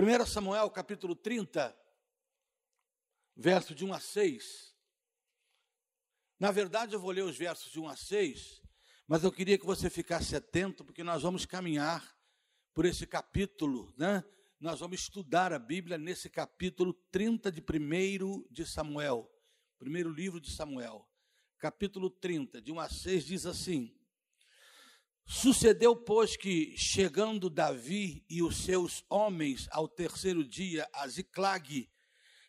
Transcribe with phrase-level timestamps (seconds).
[0.00, 1.76] 1 Samuel capítulo 30,
[3.36, 4.74] verso de 1 a 6.
[6.38, 8.62] Na verdade, eu vou ler os versos de 1 a 6,
[9.06, 12.16] mas eu queria que você ficasse atento, porque nós vamos caminhar
[12.72, 14.24] por esse capítulo, né?
[14.58, 19.30] Nós vamos estudar a Bíblia nesse capítulo 30 de 1 de Samuel,
[19.78, 21.06] primeiro livro de Samuel,
[21.58, 23.94] capítulo 30, de 1 a 6, diz assim:
[25.32, 31.88] Sucedeu, pois, que, chegando Davi e os seus homens ao terceiro dia a Ziclag,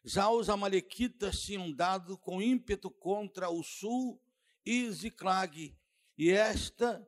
[0.03, 4.19] já os amalequitas tinham dado com ímpeto contra o sul
[4.65, 5.77] e Ziclag,
[6.17, 7.07] e esta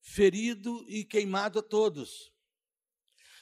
[0.00, 2.32] ferido e queimado a todos.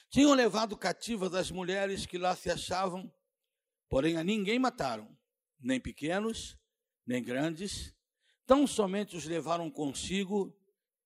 [0.09, 3.09] Tinham levado cativas as mulheres que lá se achavam,
[3.87, 5.17] porém a ninguém mataram,
[5.57, 6.57] nem pequenos,
[7.05, 7.95] nem grandes,
[8.45, 10.58] tão somente os levaram consigo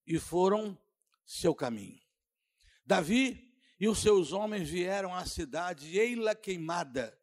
[0.06, 0.78] e foram
[1.26, 2.02] seu caminho.
[2.86, 7.18] Davi e os seus homens vieram à cidade Eila queimada,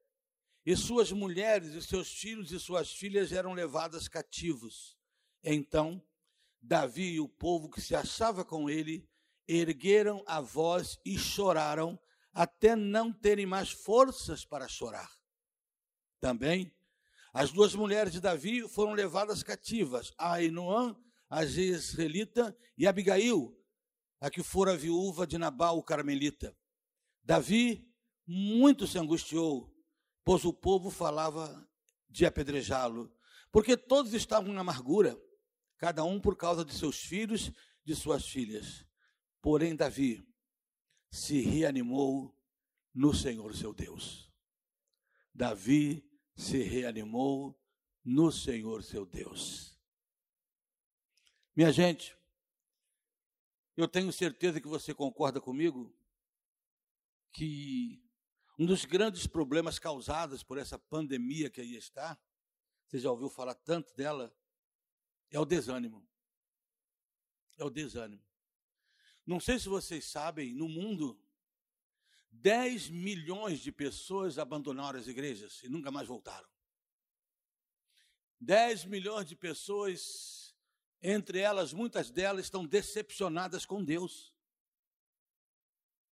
[0.64, 4.96] e suas mulheres e seus filhos e suas filhas eram levadas cativos.
[5.42, 6.02] Então,
[6.60, 9.08] Davi e o povo que se achava com ele
[9.48, 11.98] ergueram a voz e choraram
[12.32, 15.10] até não terem mais forças para chorar.
[16.20, 16.70] Também,
[17.32, 20.94] as duas mulheres de Davi foram levadas cativas, a Ainoã
[21.30, 23.56] a Jezreelita e Abigail,
[24.20, 26.54] a que fora viúva de Nabal, o carmelita.
[27.22, 27.88] Davi
[28.26, 29.72] muito se angustiou,
[30.24, 31.66] pois o povo falava
[32.08, 33.14] de apedrejá-lo,
[33.52, 35.16] porque todos estavam na amargura,
[35.78, 37.52] cada um por causa de seus filhos,
[37.84, 38.84] de suas filhas.
[39.40, 40.26] Porém, Davi
[41.10, 42.36] se reanimou
[42.92, 44.30] no Senhor seu Deus.
[45.32, 47.58] Davi se reanimou
[48.04, 49.69] no Senhor seu Deus.
[51.60, 52.16] Minha gente,
[53.76, 55.94] eu tenho certeza que você concorda comigo
[57.30, 58.02] que
[58.58, 62.18] um dos grandes problemas causados por essa pandemia que aí está,
[62.86, 64.34] você já ouviu falar tanto dela,
[65.30, 66.08] é o desânimo.
[67.58, 68.24] É o desânimo.
[69.26, 71.22] Não sei se vocês sabem, no mundo,
[72.30, 76.48] 10 milhões de pessoas abandonaram as igrejas e nunca mais voltaram.
[78.40, 80.49] 10 milhões de pessoas
[81.02, 84.32] entre elas, muitas delas estão decepcionadas com Deus.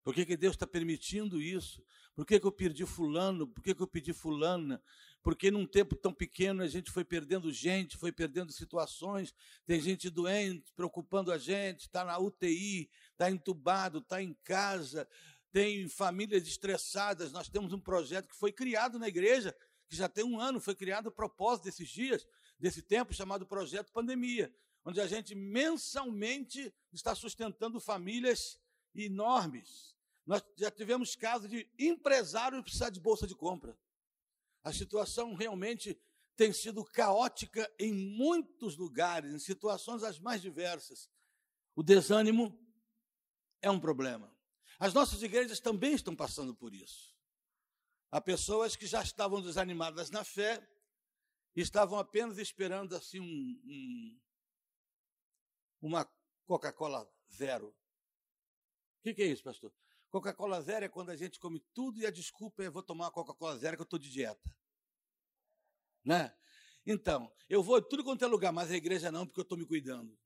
[0.02, 1.84] Por que, que Deus está permitindo isso?
[2.14, 3.46] Por que, que eu perdi fulano?
[3.46, 4.82] Por que, que eu pedi fulana?
[5.22, 9.34] Porque num tempo tão pequeno a gente foi perdendo gente, foi perdendo situações,
[9.66, 15.06] tem gente doente, preocupando a gente, está na UTI, está entubado, está em casa,
[15.52, 17.30] tem famílias estressadas.
[17.30, 19.54] Nós temos um projeto que foi criado na igreja,
[19.86, 22.26] que já tem um ano, foi criado a propósito desses dias,
[22.58, 24.50] desse tempo, chamado Projeto Pandemia
[24.84, 28.58] onde a gente mensalmente está sustentando famílias
[28.94, 29.94] enormes.
[30.26, 33.78] Nós já tivemos casos de empresário precisar de bolsa de compra.
[34.62, 35.98] A situação realmente
[36.36, 41.10] tem sido caótica em muitos lugares, em situações as mais diversas.
[41.74, 42.56] O desânimo
[43.60, 44.32] é um problema.
[44.78, 47.16] As nossas igrejas também estão passando por isso.
[48.10, 50.66] Há pessoas que já estavam desanimadas na fé,
[51.56, 54.20] estavam apenas esperando assim um, um,
[55.80, 56.10] uma
[56.46, 57.68] Coca-Cola zero.
[57.68, 59.72] O que, que, é isso, pastor?
[60.10, 63.10] Coca-Cola zero é quando a gente come tudo e a desculpa é vou tomar uma
[63.10, 64.56] Coca-Cola zero que eu estou de dieta.
[66.04, 66.34] Né?
[66.86, 69.58] Então, eu vou em tudo quanto é lugar, mas a igreja não, porque eu estou
[69.58, 70.18] me cuidando.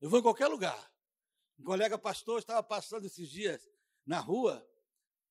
[0.00, 0.92] Eu vou em qualquer lugar.
[1.58, 3.68] Um colega pastor estava passando esses dias
[4.04, 4.66] na rua,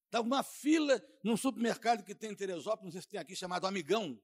[0.05, 3.65] estava uma fila num supermercado que tem em Teresópolis, não sei se tem aqui, chamado
[3.65, 4.21] Amigão.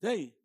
[0.00, 0.36] Tem?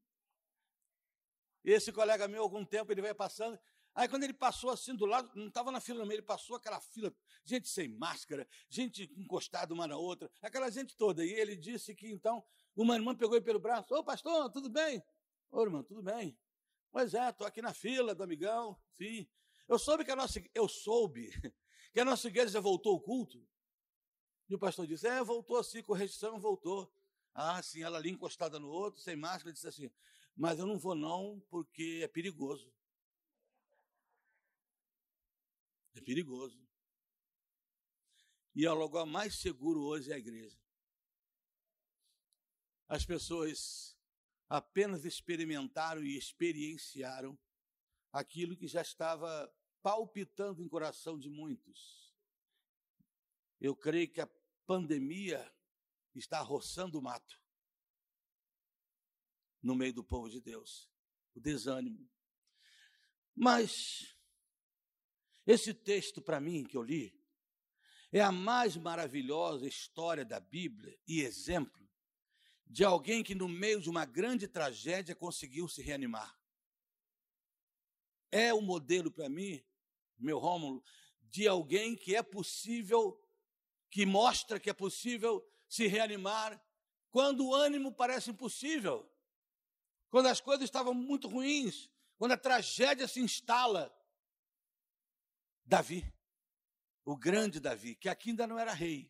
[1.64, 3.60] E esse colega meu, algum tempo, ele vai passando.
[3.94, 6.56] Aí, quando ele passou assim do lado, não estava na fila no meio, ele passou
[6.56, 7.14] aquela fila,
[7.44, 11.26] gente sem máscara, gente encostada uma na outra, aquela gente toda.
[11.26, 12.44] E ele disse que então,
[12.76, 15.04] uma irmã pegou ele pelo braço: Ô pastor, tudo bem?
[15.52, 16.38] Ô irmão, tudo bem?
[16.90, 19.28] Pois é, estou aqui na fila do amigão, sim.
[19.68, 21.30] Eu soube que a nossa, eu soube
[21.94, 23.46] que a nossa igreja já voltou ao culto.
[24.50, 26.94] E o pastor disse: É, voltou assim, correção, voltou.
[27.34, 29.92] Ah, sim, ela ali encostada no outro, sem máscara, disse assim:
[30.36, 32.74] mas eu não vou não porque é perigoso.
[35.94, 36.60] É perigoso.
[38.56, 40.60] E é o lugar mais seguro hoje é a igreja.
[42.88, 43.98] As pessoas
[44.50, 47.40] apenas experimentaram e experienciaram
[48.12, 52.14] aquilo que já estava palpitando em coração de muitos.
[53.60, 54.30] Eu creio que a
[54.66, 55.50] pandemia
[56.14, 57.41] está roçando o mato
[59.62, 60.90] no meio do povo de Deus.
[61.36, 62.10] O desânimo.
[63.36, 64.18] Mas
[65.46, 67.20] esse texto para mim que eu li,
[68.12, 71.82] é a mais maravilhosa história da Bíblia e exemplo
[72.68, 76.40] de alguém que, no meio de uma grande tragédia, conseguiu se reanimar.
[78.32, 79.62] É o modelo para mim,
[80.18, 80.82] meu Rômulo,
[81.22, 83.22] de alguém que é possível,
[83.90, 86.62] que mostra que é possível se reanimar
[87.10, 89.10] quando o ânimo parece impossível,
[90.12, 93.92] quando as coisas estavam muito ruins, quando a tragédia se instala.
[95.66, 96.14] Davi,
[97.06, 99.10] o grande Davi, que aqui ainda não era rei,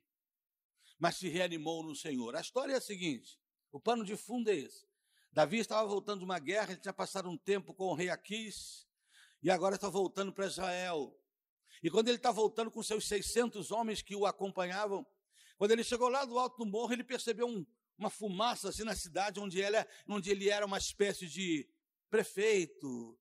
[1.00, 2.36] mas se reanimou no Senhor.
[2.36, 4.88] A história é a seguinte: o pano de fundo é esse.
[5.33, 8.88] Davi estava voltando de uma guerra, ele tinha passado um tempo com o rei Aquis,
[9.42, 11.18] e agora está voltando para Israel.
[11.81, 15.03] E quando ele está voltando com seus 600 homens que o acompanhavam,
[15.57, 17.65] quando ele chegou lá do alto do morro, ele percebeu um,
[17.97, 19.77] uma fumaça assim na cidade, onde ele,
[20.07, 21.67] onde ele era uma espécie de
[22.09, 23.17] prefeito,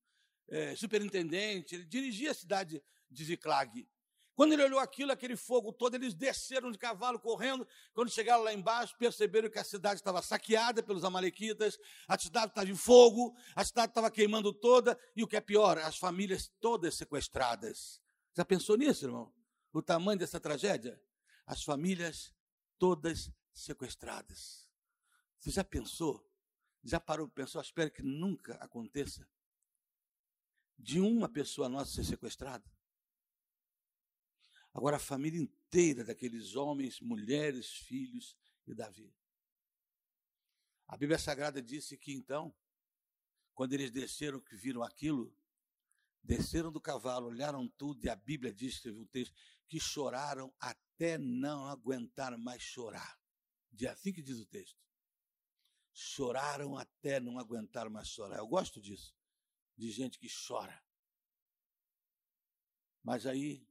[0.48, 3.88] é, superintendente, ele dirigia a cidade de Ziclag.
[4.34, 7.68] Quando ele olhou aquilo, aquele fogo todo, eles desceram de cavalo correndo.
[7.92, 11.78] Quando chegaram lá embaixo, perceberam que a cidade estava saqueada pelos amalequitas,
[12.08, 15.76] a cidade estava em fogo, a cidade estava queimando toda, e o que é pior,
[15.76, 18.00] as famílias todas sequestradas.
[18.34, 19.30] Já pensou nisso, irmão?
[19.74, 20.98] O tamanho dessa tragédia?
[21.46, 22.32] As famílias
[22.78, 24.68] todas sequestradas.
[25.38, 26.28] Você já pensou?
[26.82, 27.60] Já parou para pensar?
[27.60, 29.28] Espero que nunca aconteça
[30.78, 32.64] de uma pessoa nossa ser sequestrada.
[34.72, 38.36] Agora, a família inteira daqueles homens, mulheres, filhos
[38.66, 39.14] e Davi.
[40.86, 42.54] A Bíblia Sagrada disse que então,
[43.54, 45.34] quando eles desceram, que viram aquilo,
[46.22, 49.34] desceram do cavalo, olharam tudo, e a Bíblia diz, escreveu o texto,
[49.68, 53.19] que choraram até não aguentar mais chorar.
[53.70, 54.78] De assim que diz o texto.
[55.92, 58.38] Choraram até não aguentar mais chorar.
[58.38, 59.14] Eu gosto disso,
[59.76, 60.82] de gente que chora.
[63.02, 63.66] Mas aí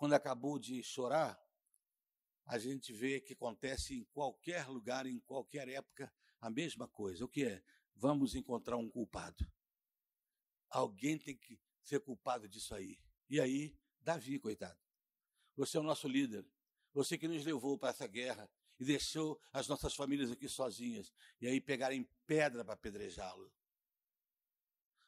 [0.00, 1.38] quando acabou de chorar,
[2.46, 6.10] a gente vê que acontece em qualquer lugar, em qualquer época,
[6.40, 7.22] a mesma coisa.
[7.22, 7.62] O que é?
[7.96, 9.46] Vamos encontrar um culpado.
[10.70, 12.98] Alguém tem que ser culpado disso aí.
[13.28, 14.80] E aí, Davi, coitado.
[15.54, 16.46] Você é o nosso líder.
[16.94, 18.50] Você que nos levou para essa guerra
[18.80, 21.12] e deixou as nossas famílias aqui sozinhas.
[21.38, 23.52] E aí pegarem pedra para apedrejá-lo.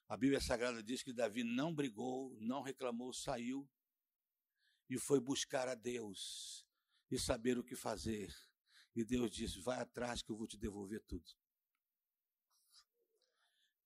[0.07, 3.67] A Bíblia Sagrada diz que Davi não brigou, não reclamou, saiu
[4.91, 6.67] e foi buscar a Deus
[7.11, 8.31] e saber o que fazer.
[8.95, 11.33] E Deus disse: Vai atrás que eu vou te devolver tudo.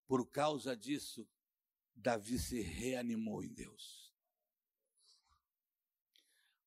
[0.04, 1.28] Por causa disso,
[1.94, 4.12] Davi se reanimou em Deus.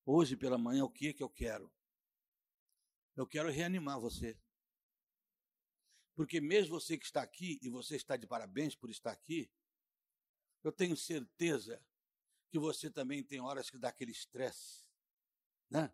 [0.06, 1.70] Hoje pela manhã, o que é que eu quero?
[3.20, 4.40] Eu quero reanimar você.
[6.16, 9.52] Porque mesmo você que está aqui, e você está de parabéns por estar aqui,
[10.64, 11.86] eu tenho certeza
[12.50, 14.86] que você também tem horas que dá aquele estresse,
[15.70, 15.94] né?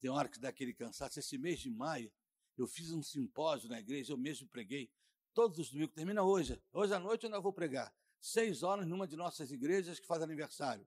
[0.00, 1.18] Tem hora que dá aquele cansaço.
[1.18, 2.12] Esse mês de maio,
[2.56, 4.88] eu fiz um simpósio na igreja, eu mesmo preguei.
[5.34, 6.62] Todos os domingos, termina hoje.
[6.72, 7.92] Hoje à noite eu ainda vou pregar.
[8.20, 10.86] Seis horas numa de nossas igrejas que faz aniversário.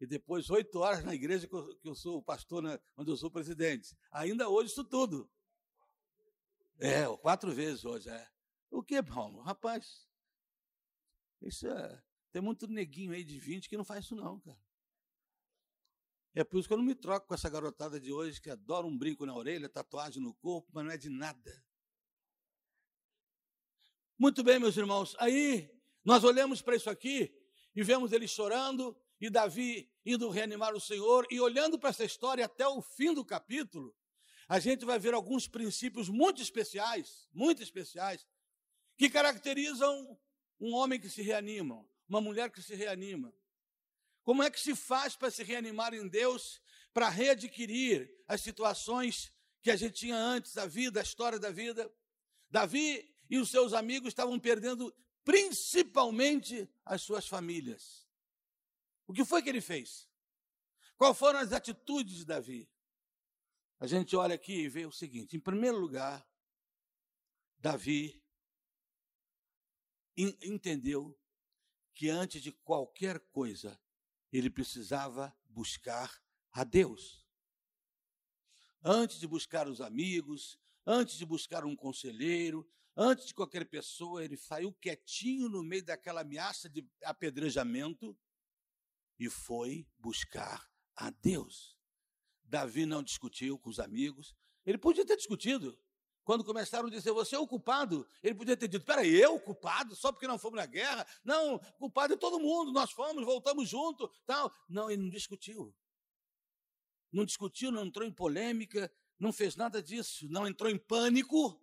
[0.00, 3.30] E depois oito horas na igreja que eu, sou o pastor, né, onde eu sou
[3.30, 3.96] presidente.
[4.12, 5.28] Ainda hoje isso tudo.
[6.78, 8.28] É, quatro vezes hoje, é.
[8.70, 9.40] O que, Paulo?
[9.40, 10.06] Rapaz,
[11.42, 14.58] isso é, tem muito neguinho aí de 20 que não faz isso não, cara.
[16.34, 18.86] É por isso que eu não me troco com essa garotada de hoje que adora
[18.86, 21.64] um brinco na orelha, tatuagem no corpo, mas não é de nada.
[24.16, 25.16] Muito bem, meus irmãos.
[25.18, 25.68] Aí
[26.04, 27.34] nós olhamos para isso aqui
[27.74, 32.46] e vemos ele chorando e Davi indo reanimar o Senhor e olhando para essa história
[32.46, 33.94] até o fim do capítulo,
[34.48, 38.26] a gente vai ver alguns princípios muito especiais, muito especiais,
[38.96, 40.18] que caracterizam
[40.58, 43.34] um homem que se reanima, uma mulher que se reanima.
[44.22, 46.62] Como é que se faz para se reanimar em Deus,
[46.94, 51.92] para readquirir as situações que a gente tinha antes, a vida, a história da vida?
[52.50, 54.90] Davi e os seus amigos estavam perdendo
[55.22, 58.07] principalmente as suas famílias.
[59.08, 60.06] O que foi que ele fez?
[60.98, 62.70] Quais foram as atitudes de Davi?
[63.80, 66.28] A gente olha aqui e vê o seguinte: em primeiro lugar,
[67.58, 68.22] Davi
[70.14, 71.18] entendeu
[71.94, 73.80] que antes de qualquer coisa,
[74.30, 76.22] ele precisava buscar
[76.52, 77.26] a Deus.
[78.84, 84.36] Antes de buscar os amigos, antes de buscar um conselheiro, antes de qualquer pessoa, ele
[84.36, 88.16] saiu quietinho no meio daquela ameaça de apedrejamento
[89.18, 91.76] e foi buscar a Deus.
[92.44, 94.34] Davi não discutiu com os amigos,
[94.64, 95.78] ele podia ter discutido,
[96.28, 99.96] quando começaram a dizer, você é o culpado, ele podia ter dito, peraí, eu culpado,
[99.96, 101.06] só porque não fomos na guerra?
[101.24, 104.54] Não, culpado é todo mundo, nós fomos, voltamos junto, tal.
[104.68, 105.74] Não, ele não discutiu.
[107.10, 111.58] não discutiu, não entrou em polêmica, não fez nada disso, não entrou em pânico.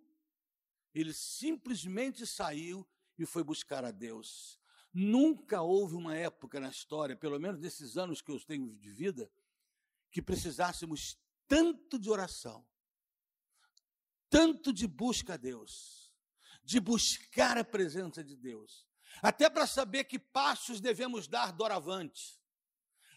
[0.92, 2.84] Ele simplesmente saiu
[3.16, 4.58] e foi buscar a Deus.
[4.98, 9.30] Nunca houve uma época na história, pelo menos nesses anos que eu tenho de vida,
[10.10, 12.66] que precisássemos tanto de oração,
[14.30, 16.10] tanto de busca a Deus,
[16.64, 18.86] de buscar a presença de Deus,
[19.20, 22.40] até para saber que passos devemos dar doravante,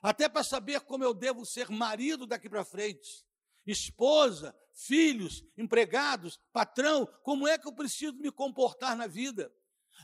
[0.01, 3.25] até para saber como eu devo ser marido daqui para frente,
[3.65, 9.49] esposa, filhos, empregados, patrão, como é que eu preciso me comportar na vida.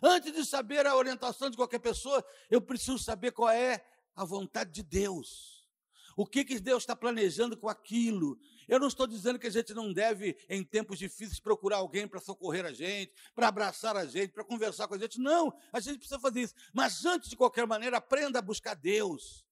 [0.02, 3.86] Antes de saber a orientação de qualquer pessoa, eu preciso saber qual é
[4.16, 5.56] a vontade de Deus.
[6.16, 8.40] O que, que Deus está planejando com aquilo?
[8.68, 12.22] Eu não estou dizendo que a gente não deve, em tempos difíceis, procurar alguém para
[12.22, 15.20] socorrer a gente, para abraçar a gente, para conversar com a gente.
[15.20, 16.56] Não, a gente precisa fazer isso.
[16.74, 19.45] Mas antes de qualquer maneira, aprenda a buscar Deus.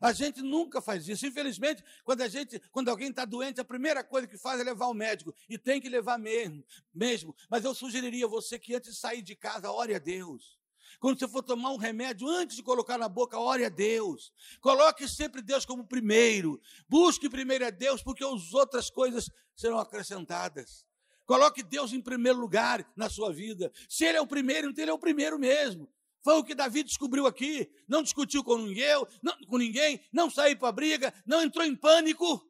[0.00, 1.26] A gente nunca faz isso.
[1.26, 4.86] Infelizmente, quando a gente, quando alguém está doente, a primeira coisa que faz é levar
[4.86, 5.34] ao médico.
[5.48, 6.64] E tem que levar mesmo,
[6.94, 7.34] mesmo.
[7.48, 10.58] Mas eu sugeriria a você que antes de sair de casa, ore a Deus.
[11.00, 14.32] Quando você for tomar um remédio, antes de colocar na boca, ore a Deus.
[14.60, 16.60] Coloque sempre Deus como primeiro.
[16.88, 20.84] Busque primeiro a Deus, porque as outras coisas serão acrescentadas.
[21.24, 23.70] Coloque Deus em primeiro lugar na sua vida.
[23.88, 25.88] Se Ele é o primeiro, então Ele é o primeiro mesmo.
[26.22, 27.70] Foi o que Davi descobriu aqui.
[27.86, 32.46] Não discutiu com ninguém, não, com ninguém, não saiu para briga, não entrou em pânico.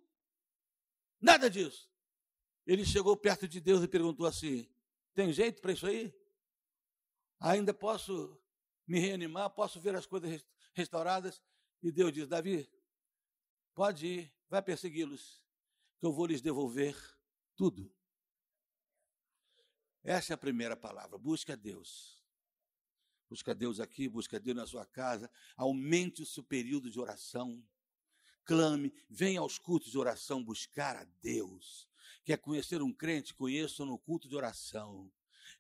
[1.20, 1.88] Nada disso.
[2.66, 4.68] Ele chegou perto de Deus e perguntou assim:
[5.14, 6.14] tem jeito para isso aí?
[7.40, 8.40] Ainda posso
[8.87, 11.42] me reanimar, posso ver as coisas restauradas?
[11.82, 12.70] E Deus diz: Davi,
[13.75, 15.42] pode ir, vai persegui-los,
[15.98, 16.96] que eu vou lhes devolver
[17.56, 17.92] tudo.
[20.02, 21.18] Essa é a primeira palavra.
[21.18, 22.17] Busque a Deus.
[23.28, 25.30] Busca Deus aqui, busca Deus na sua casa.
[25.56, 27.62] Aumente o seu período de oração.
[28.44, 31.87] Clame, venha aos cultos de oração buscar a Deus.
[32.25, 33.35] Quer conhecer um crente?
[33.35, 35.11] Conheça no culto de oração.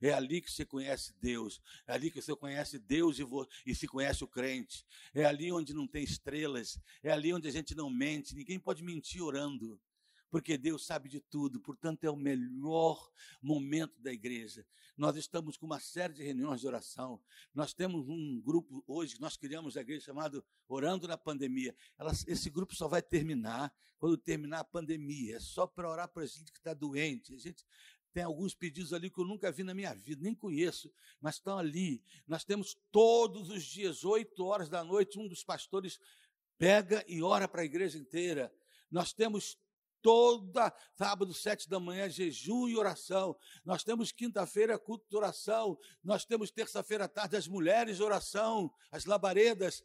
[0.00, 1.60] É ali que você conhece Deus.
[1.86, 3.24] É ali que você conhece Deus e,
[3.66, 4.86] e, se conhece o crente.
[5.14, 6.78] É ali onde não tem estrelas.
[7.02, 8.34] É ali onde a gente não mente.
[8.34, 9.80] Ninguém pode mentir orando
[10.30, 13.10] porque Deus sabe de tudo, portanto é o melhor
[13.42, 14.66] momento da igreja.
[14.96, 17.20] Nós estamos com uma série de reuniões de oração.
[17.54, 21.74] Nós temos um grupo hoje, nós criamos a igreja chamado Orando na Pandemia.
[21.96, 25.36] Ela, esse grupo só vai terminar quando terminar a pandemia.
[25.36, 27.34] É só para orar para a gente que está doente.
[27.34, 27.64] A gente
[28.12, 31.58] tem alguns pedidos ali que eu nunca vi na minha vida, nem conheço, mas estão
[31.58, 32.02] ali.
[32.26, 36.00] Nós temos todos os dias, oito horas da noite, um dos pastores
[36.56, 38.52] pega e ora para a igreja inteira.
[38.90, 39.56] Nós temos
[40.02, 43.36] toda sábado, sete da manhã, jejum e oração.
[43.64, 45.78] Nós temos quinta-feira, culto de oração.
[46.02, 49.82] Nós temos terça-feira à tarde, as mulheres de oração, as labaredas.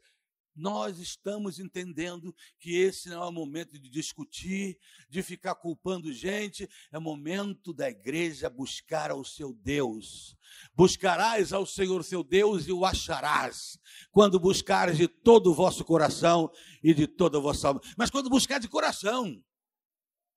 [0.55, 4.77] Nós estamos entendendo que esse não é o momento de discutir,
[5.09, 10.37] de ficar culpando gente, é momento da igreja buscar ao seu Deus.
[10.75, 13.79] Buscarás ao Senhor seu Deus e o acharás,
[14.11, 16.51] quando buscares de todo o vosso coração
[16.83, 17.81] e de toda a vossa alma.
[17.97, 19.43] Mas quando buscar de coração,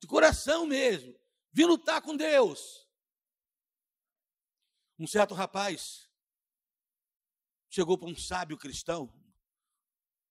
[0.00, 1.18] de coração mesmo,
[1.52, 2.86] vim lutar com Deus.
[4.98, 6.10] Um certo rapaz
[7.68, 9.12] chegou para um sábio cristão,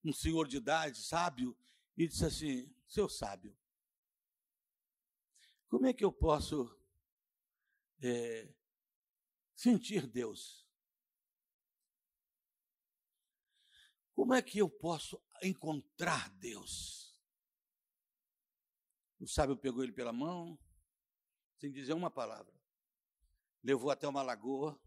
[0.03, 1.57] um senhor de idade, sábio,
[1.97, 3.55] e disse assim: Seu sábio,
[5.67, 6.75] como é que eu posso
[8.01, 8.53] é,
[9.55, 10.65] sentir Deus?
[14.13, 17.04] Como é que eu posso encontrar Deus?
[19.25, 20.55] O sábio pegou ele pela mão,
[21.57, 22.53] sem dizer uma palavra.
[23.63, 24.79] Levou até uma lagoa,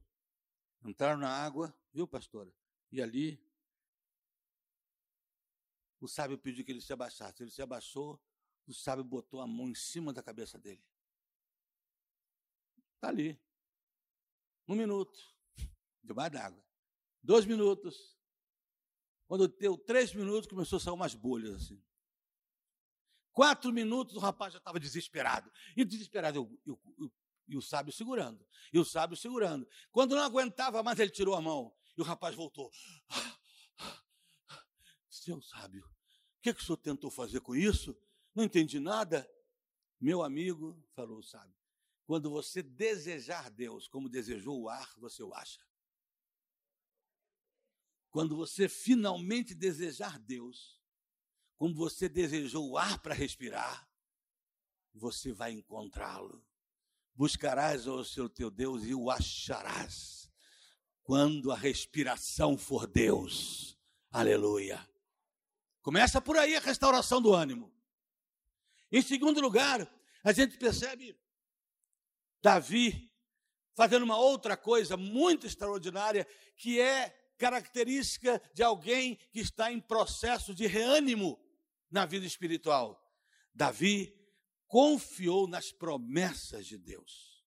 [0.85, 2.55] entraram na água, viu, pastora?
[2.93, 3.45] E ali,
[6.01, 7.43] o sábio pediu que ele se abaixasse.
[7.43, 8.23] Ele se abaixou,
[8.65, 10.87] o sábio botou a mão em cima da cabeça dele.
[12.95, 13.37] Está ali.
[14.69, 15.19] Um minuto,
[16.01, 16.65] debaixo d'água.
[17.21, 18.17] Dois minutos.
[19.27, 21.83] Quando deu três minutos, começou a sair umas bolhas assim.
[23.39, 25.49] Quatro minutos, o rapaz já estava desesperado.
[25.77, 26.51] E desesperado,
[27.47, 28.45] e o sábio segurando.
[28.73, 29.65] E o sábio segurando.
[29.93, 31.73] Quando não aguentava mais, ele tirou a mão.
[31.97, 32.69] E o rapaz voltou.
[35.09, 37.97] Seu sábio, o que, que o senhor tentou fazer com isso?
[38.35, 39.31] Não entendi nada.
[40.01, 41.55] Meu amigo, falou o sábio,
[42.07, 45.65] quando você desejar Deus como desejou o ar, você o acha.
[48.11, 50.78] Quando você finalmente desejar Deus,
[51.59, 53.87] como você desejou o ar para respirar,
[54.95, 56.43] você vai encontrá-lo.
[57.15, 60.31] Buscarás ao seu teu Deus e o acharás.
[61.03, 63.77] Quando a respiração for Deus.
[64.11, 64.89] Aleluia.
[65.83, 67.75] Começa por aí a restauração do ânimo.
[68.93, 71.19] Em segundo lugar, a gente percebe
[72.41, 73.13] Davi
[73.75, 80.55] fazendo uma outra coisa muito extraordinária, que é característica de alguém que está em processo
[80.55, 81.39] de reânimo
[81.91, 83.03] na vida espiritual.
[83.55, 84.15] Davi
[84.67, 87.45] confiou nas promessas de Deus.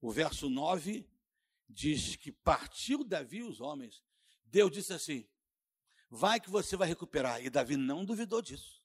[0.00, 1.08] O verso 9
[1.68, 4.02] diz que partiu Davi os homens.
[4.44, 5.28] Deus disse assim:
[6.08, 7.44] Vai que você vai recuperar.
[7.44, 8.82] E Davi não duvidou disso.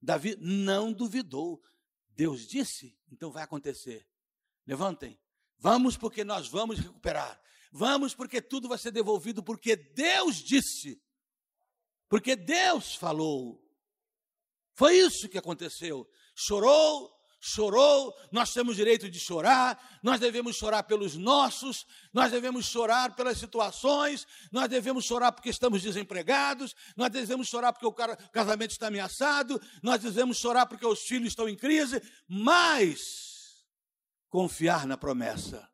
[0.00, 1.62] Davi não duvidou.
[2.10, 4.08] Deus disse, então vai acontecer.
[4.66, 5.20] Levantem.
[5.58, 7.40] Vamos porque nós vamos recuperar.
[7.70, 11.02] Vamos porque tudo vai ser devolvido porque Deus disse.
[12.08, 13.62] Porque Deus falou.
[14.74, 16.06] Foi isso que aconteceu.
[16.34, 23.14] Chorou, chorou, nós temos direito de chorar, nós devemos chorar pelos nossos, nós devemos chorar
[23.14, 27.92] pelas situações, nós devemos chorar porque estamos desempregados, nós devemos chorar porque o
[28.32, 33.64] casamento está ameaçado, nós devemos chorar porque os filhos estão em crise, mas
[34.28, 35.68] confiar na promessa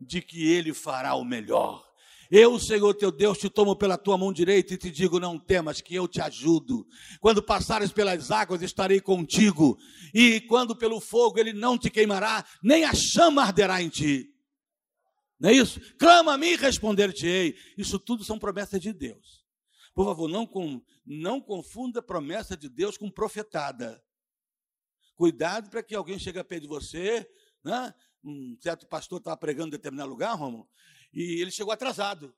[0.00, 1.93] de que Ele fará o melhor.
[2.30, 5.80] Eu, Senhor teu Deus, te tomo pela tua mão direita e te digo: não temas,
[5.80, 6.86] que eu te ajudo.
[7.20, 9.78] Quando passares pelas águas, estarei contigo.
[10.12, 14.30] E quando pelo fogo, ele não te queimará, nem a chama arderá em ti.
[15.38, 15.80] Não é isso?
[15.98, 17.54] Clama a mim e responder-te-ei.
[17.76, 19.44] Isso tudo são promessas de Deus.
[19.94, 24.02] Por favor, não, com, não confunda promessa de Deus com profetada.
[25.14, 27.28] Cuidado para que alguém chegue a pé de você,
[27.62, 27.94] né?
[28.24, 30.68] um certo pastor estava pregando em determinado lugar, Romulo,
[31.14, 32.36] e ele chegou atrasado.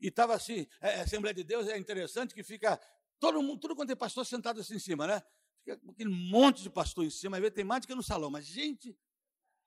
[0.00, 2.80] E estava assim, é, a Assembleia de Deus é interessante que fica
[3.18, 5.22] todo mundo, tudo quanto é pastor sentado assim em cima, né?
[5.62, 8.30] Fica aquele monte de pastor em cima, às vezes tem mais do que no salão,
[8.30, 8.98] mas gente,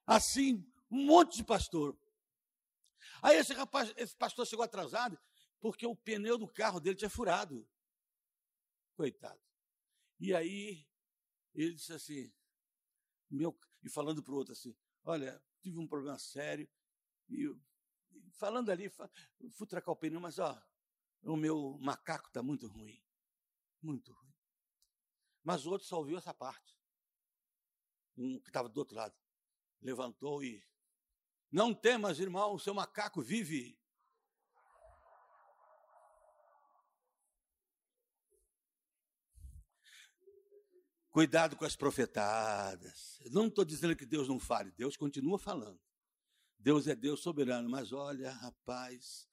[0.08, 1.96] assim, um monte de pastor.
[3.22, 5.20] Aí esse rapaz, esse pastor chegou atrasado
[5.60, 7.68] porque o pneu do carro dele tinha furado.
[8.96, 9.40] Coitado.
[10.20, 10.86] E aí
[11.54, 12.34] ele disse assim,
[13.30, 16.68] meu, e falando para o outro assim, olha, tive um problema sério,
[17.30, 17.56] e
[18.34, 18.92] falando ali,
[19.52, 20.62] fui tracar o pneu, mas ó,
[21.24, 23.02] o meu macaco está muito ruim.
[23.82, 24.34] Muito ruim.
[25.44, 26.78] Mas o outro só ouviu essa parte.
[28.18, 29.16] Um que estava do outro lado.
[29.82, 30.64] Levantou e.
[31.52, 33.78] Não temas, irmão, o seu macaco vive.
[41.12, 43.20] Cuidado com as profetadas.
[43.32, 45.80] Não estou dizendo que Deus não fale, Deus continua falando.
[46.64, 49.28] Deus é Deus soberano, mas olha, rapaz,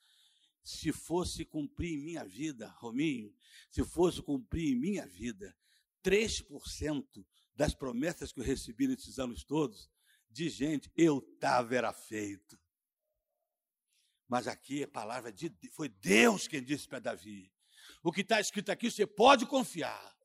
[0.64, 3.32] se fosse cumprir em minha vida, Rominho,
[3.70, 5.56] se fosse cumprir em minha vida
[6.04, 9.88] 3% das promessas que eu recebi nesses anos todos,
[10.28, 12.58] de gente, eu estava era feito.
[14.28, 17.52] Mas aqui a palavra de foi Deus quem disse para Davi.
[18.02, 20.16] O que está escrito aqui, você pode confiar.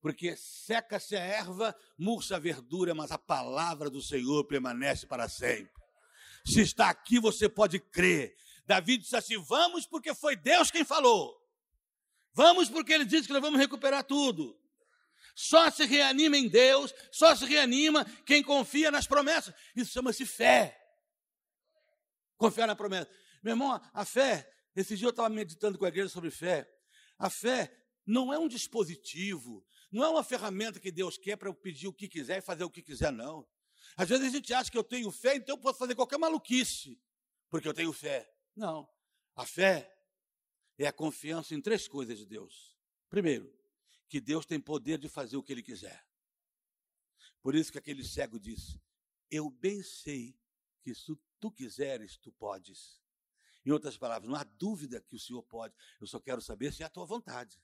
[0.00, 5.80] Porque seca-se a erva, murcha a verdura, mas a palavra do Senhor permanece para sempre.
[6.44, 8.34] Se está aqui, você pode crer.
[8.66, 11.36] Davi disse assim: Vamos, porque foi Deus quem falou.
[12.32, 14.58] Vamos, porque ele disse que nós vamos recuperar tudo.
[15.34, 19.54] Só se reanima em Deus, só se reanima quem confia nas promessas.
[19.74, 20.78] Isso chama-se fé.
[22.36, 23.10] Confiar na promessa.
[23.42, 26.70] Meu irmão, a fé, esse dia eu estava meditando com a igreja sobre fé.
[27.18, 27.74] A fé
[28.06, 31.92] não é um dispositivo, não é uma ferramenta que Deus quer para eu pedir o
[31.92, 33.46] que quiser e fazer o que quiser, não.
[33.96, 37.00] Às vezes a gente acha que eu tenho fé, então eu posso fazer qualquer maluquice,
[37.48, 38.32] porque eu tenho fé.
[38.54, 38.88] Não.
[39.34, 39.92] A fé
[40.78, 42.76] é a confiança em três coisas de Deus.
[43.08, 43.52] Primeiro,
[44.08, 46.06] que Deus tem poder de fazer o que Ele quiser.
[47.42, 48.80] Por isso que aquele cego disse:
[49.30, 50.38] Eu bem sei
[50.82, 53.00] que se tu quiseres, tu podes.
[53.64, 56.82] Em outras palavras, não há dúvida que o Senhor pode, eu só quero saber se
[56.82, 57.62] é a tua vontade.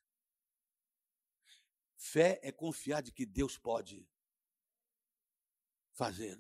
[1.97, 4.07] Fé é confiar de que Deus pode
[5.97, 6.39] fazer.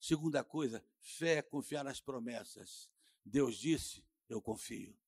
[0.00, 2.90] Segunda coisa, fé é confiar nas promessas.
[3.24, 4.98] Deus disse, eu confio.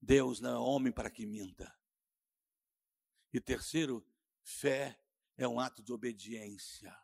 [0.00, 1.74] Deus não é homem para que minta.
[3.32, 4.06] E terceiro,
[4.42, 5.00] fé
[5.36, 6.94] é um ato de obediência.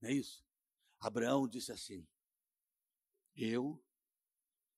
[0.00, 0.44] Não é isso?
[0.98, 2.06] Abraão disse assim:
[3.34, 3.82] Eu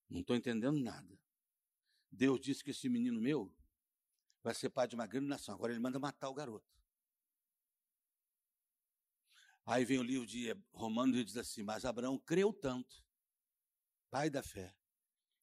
[0.09, 1.19] não estou entendendo nada.
[2.11, 3.53] Deus disse que esse menino meu
[4.41, 5.55] vai ser pai de uma grande nação.
[5.55, 6.78] Agora ele manda matar o garoto.
[9.69, 13.05] Aí vem o livro de Romanos e diz assim: Mas Abraão creu tanto,
[14.09, 14.75] pai da fé,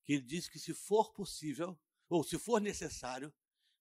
[0.05, 3.33] que ele disse que se for possível, ou se for necessário,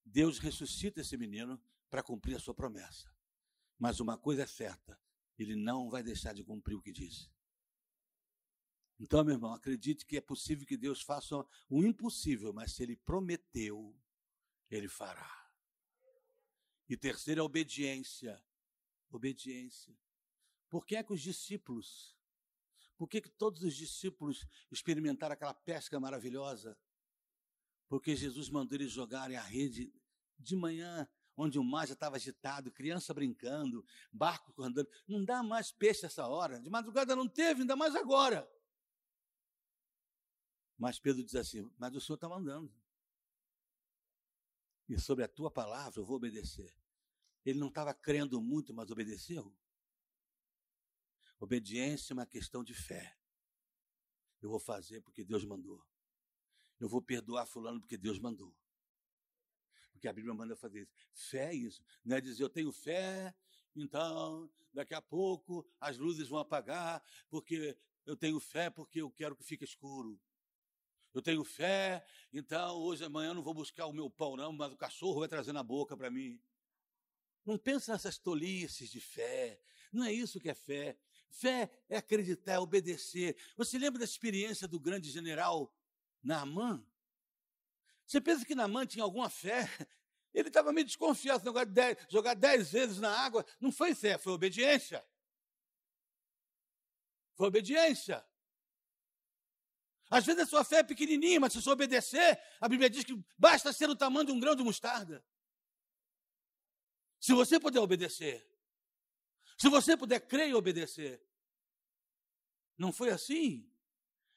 [0.06, 3.12] Deus ressuscita esse menino para cumprir a sua promessa.
[3.80, 5.02] Mas uma coisa é certa:
[5.36, 7.28] ele não vai deixar de cumprir o que disse.
[9.00, 12.96] Então, meu irmão, acredite que é possível que Deus faça o impossível, mas se ele
[12.96, 14.00] prometeu,
[14.70, 15.52] Ele fará.
[16.88, 18.40] E terceiro é obediência.
[19.10, 20.05] Obediência.
[20.70, 22.16] Por que é que os discípulos,
[22.98, 26.78] por que, que todos os discípulos experimentaram aquela pesca maravilhosa?
[27.88, 29.94] Porque Jesus mandou eles jogarem a rede
[30.38, 34.90] de manhã, onde o mar já estava agitado, criança brincando, barco andando.
[35.08, 36.60] Não dá mais peixe essa hora.
[36.60, 38.50] De madrugada não teve, ainda mais agora.
[40.78, 42.74] Mas Pedro diz assim: Mas o Senhor está mandando.
[44.88, 46.74] E sobre a tua palavra eu vou obedecer.
[47.44, 49.56] Ele não estava crendo muito, mas obedeceu.
[51.40, 53.18] Obediência é uma questão de fé.
[54.42, 55.86] Eu vou fazer porque Deus mandou.
[56.80, 58.56] Eu vou perdoar fulano porque Deus mandou.
[59.92, 60.94] Porque a Bíblia manda fazer isso.
[61.14, 61.84] Fé é isso.
[62.04, 63.34] Não é dizer eu tenho fé,
[63.76, 69.36] então daqui a pouco as luzes vão apagar, porque eu tenho fé porque eu quero
[69.36, 70.20] que fique escuro.
[71.14, 74.78] Eu tenho fé, então hoje amanhã não vou buscar o meu pão, não, mas o
[74.78, 76.42] cachorro vai trazer na boca para mim.
[77.46, 79.62] Não pensa nessas tolices de fé.
[79.94, 80.98] Não é isso que é fé.
[81.30, 83.36] Fé é acreditar, é obedecer.
[83.58, 85.74] Você lembra da experiência do grande general
[86.24, 86.86] Naamã?
[88.06, 89.68] Você pensa que Naamã tinha alguma fé?
[90.34, 93.46] Ele estava meio desconfiado, negócio de jogar dez vezes na água.
[93.60, 95.04] Não foi fé, foi obediência.
[97.36, 98.26] Foi obediência.
[100.10, 103.20] Às vezes a sua fé é pequenininha, mas se você obedecer, a Bíblia diz que
[103.38, 105.26] basta ser o tamanho de um grão de mostarda.
[107.20, 108.48] Se você puder obedecer,
[109.58, 111.22] se você puder crer e obedecer.
[112.78, 113.72] Não foi assim?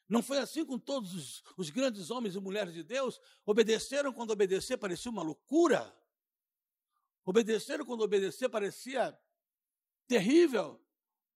[0.07, 3.19] Não foi assim com todos os, os, grandes homens e mulheres de Deus?
[3.45, 5.95] Obedeceram quando obedecer parecia uma loucura.
[7.25, 9.17] Obedeceram quando obedecer parecia
[10.07, 10.83] terrível.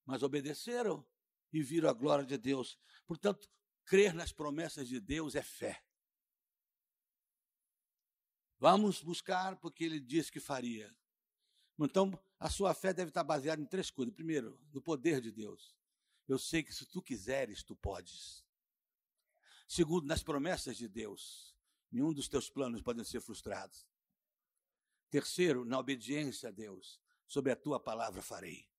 [0.06, 1.06] Mas obedeceram
[1.52, 2.80] e viram a glória de Deus.
[3.06, 3.48] Portanto,
[3.86, 5.84] Crer nas promessas de Deus é fé.
[8.58, 10.96] Vamos buscar porque ele disse que faria.
[11.80, 14.14] Então, a sua fé deve estar baseada em três coisas.
[14.14, 15.76] Primeiro, no poder de Deus.
[16.28, 18.44] Eu sei que se tu quiseres, tu podes.
[19.68, 21.56] Segundo, nas promessas de Deus.
[21.92, 23.88] Nenhum dos teus planos podem ser frustrados.
[25.10, 27.02] Terceiro, na obediência a Deus.
[27.28, 28.70] Sobre a tua palavra farei.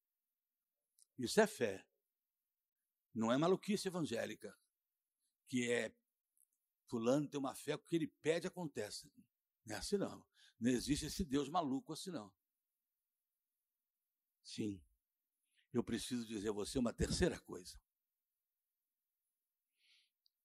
[1.18, 1.86] Isso é fé.
[3.12, 4.56] Não é maluquice evangélica
[5.48, 5.94] que é
[6.86, 9.10] fulano tem uma fé, o que ele pede acontece.
[9.64, 10.24] Não é assim não.
[10.58, 12.32] Não existe esse Deus maluco assim não.
[14.44, 14.80] Sim.
[15.72, 17.80] Eu preciso dizer a você uma terceira coisa.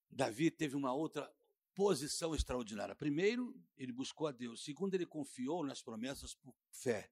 [0.10, 1.32] Davi teve uma outra
[1.76, 2.96] posição extraordinária.
[2.96, 4.64] Primeiro, ele buscou a Deus.
[4.64, 7.12] Segundo, ele confiou nas promessas por fé.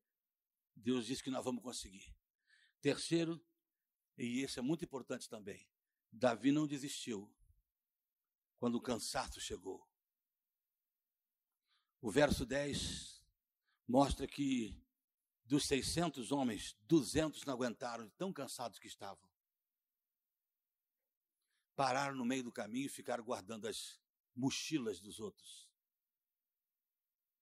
[0.76, 2.16] Deus disse que nós vamos conseguir.
[2.82, 3.44] Terceiro,
[4.18, 5.68] e esse é muito importante também,
[6.12, 7.32] Davi não desistiu
[8.58, 9.88] quando o cansaço chegou.
[12.02, 13.24] O verso 10
[13.88, 14.84] mostra que
[15.48, 19.28] dos 600 homens, 200 não aguentaram, tão cansados que estavam.
[21.76, 24.00] Pararam no meio do caminho e ficaram guardando as
[24.36, 25.70] mochilas dos outros.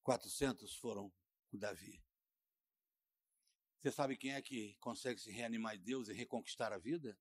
[0.02, 1.12] 400 foram
[1.48, 2.00] com Davi.
[3.80, 7.18] Você sabe quem é que consegue se reanimar em Deus e reconquistar a vida?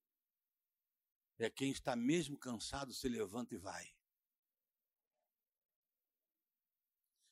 [1.40, 3.96] É quem está mesmo cansado, se levanta e vai.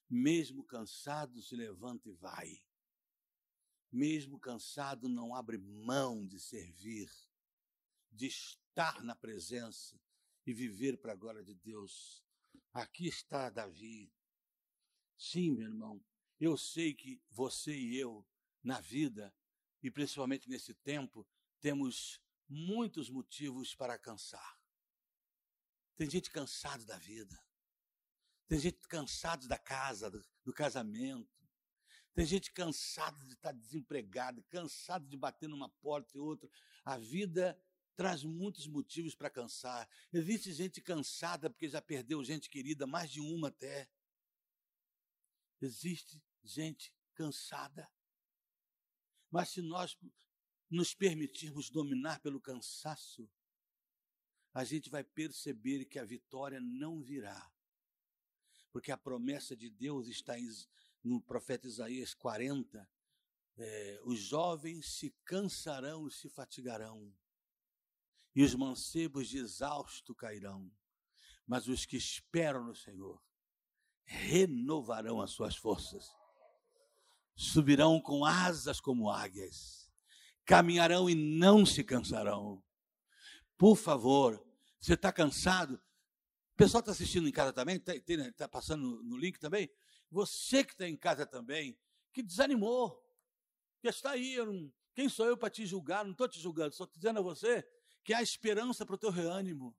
[0.09, 2.63] Mesmo cansado, se levanta e vai.
[3.93, 7.11] Mesmo cansado, não abre mão de servir,
[8.11, 10.01] de estar na presença
[10.47, 12.25] e viver para a glória de Deus.
[12.73, 14.11] Aqui está Davi.
[15.15, 16.03] Sim, meu irmão,
[16.39, 18.27] eu sei que você e eu,
[18.63, 19.31] na vida,
[19.83, 21.23] e principalmente nesse tempo,
[21.61, 24.59] temos muitos motivos para cansar.
[25.95, 27.39] Tem gente cansada da vida.
[28.47, 31.42] Tem gente cansada da casa, do, do casamento.
[32.13, 36.49] Tem gente cansada de estar desempregada, cansada de bater numa porta e outra.
[36.85, 37.59] A vida
[37.95, 39.89] traz muitos motivos para cansar.
[40.11, 43.89] Existe gente cansada porque já perdeu gente querida, mais de uma até.
[45.59, 47.89] Existe gente cansada.
[49.31, 49.97] Mas se nós
[50.69, 53.29] nos permitirmos dominar pelo cansaço,
[54.53, 57.51] a gente vai perceber que a vitória não virá.
[58.71, 60.37] Porque a promessa de Deus está
[61.03, 62.87] no profeta Isaías 40.
[63.55, 67.13] É, os jovens se cansarão e se fatigarão,
[68.35, 70.71] e os mancebos de exausto cairão,
[71.45, 73.21] mas os que esperam no Senhor
[74.05, 76.11] renovarão as suas forças,
[77.35, 79.83] subirão com asas como águias
[80.45, 82.63] caminharão e não se cansarão.
[83.57, 84.43] Por favor,
[84.79, 85.75] você está cansado?
[86.53, 87.77] O pessoal está assistindo em casa também?
[87.77, 89.69] Está tá passando no link também?
[90.13, 91.75] Você que está em casa também,
[92.13, 93.03] que desanimou,
[93.81, 96.05] que está aí, não, quem sou eu para te julgar?
[96.05, 97.67] Não estou te julgando, estou dizendo a você
[98.03, 99.75] que há esperança para o teu reânimo.